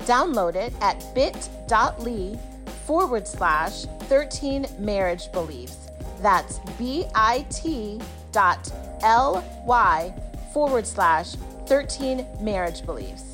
Download 0.00 0.56
it 0.56 0.72
at 0.80 1.04
bit.ly 1.14 2.36
forward 2.84 3.28
slash 3.28 3.84
13 4.08 4.66
marriage 4.80 5.30
beliefs. 5.30 5.88
That's 6.20 6.58
bit 6.78 8.02
dot 8.32 8.72
ly 9.64 10.12
forward 10.52 10.84
slash 10.84 11.34
13 11.66 12.26
marriage 12.40 12.84
beliefs. 12.84 13.24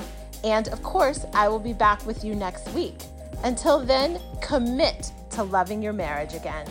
And 0.43 0.69
of 0.69 0.83
course, 0.83 1.25
I 1.33 1.49
will 1.49 1.59
be 1.59 1.73
back 1.73 2.05
with 2.05 2.25
you 2.25 2.35
next 2.35 2.69
week. 2.73 3.05
Until 3.43 3.81
then, 3.81 4.21
commit 4.43 5.13
to 5.31 5.43
loving 5.45 5.83
your 5.83 5.95
marriage 5.95 6.35
again. 6.35 6.67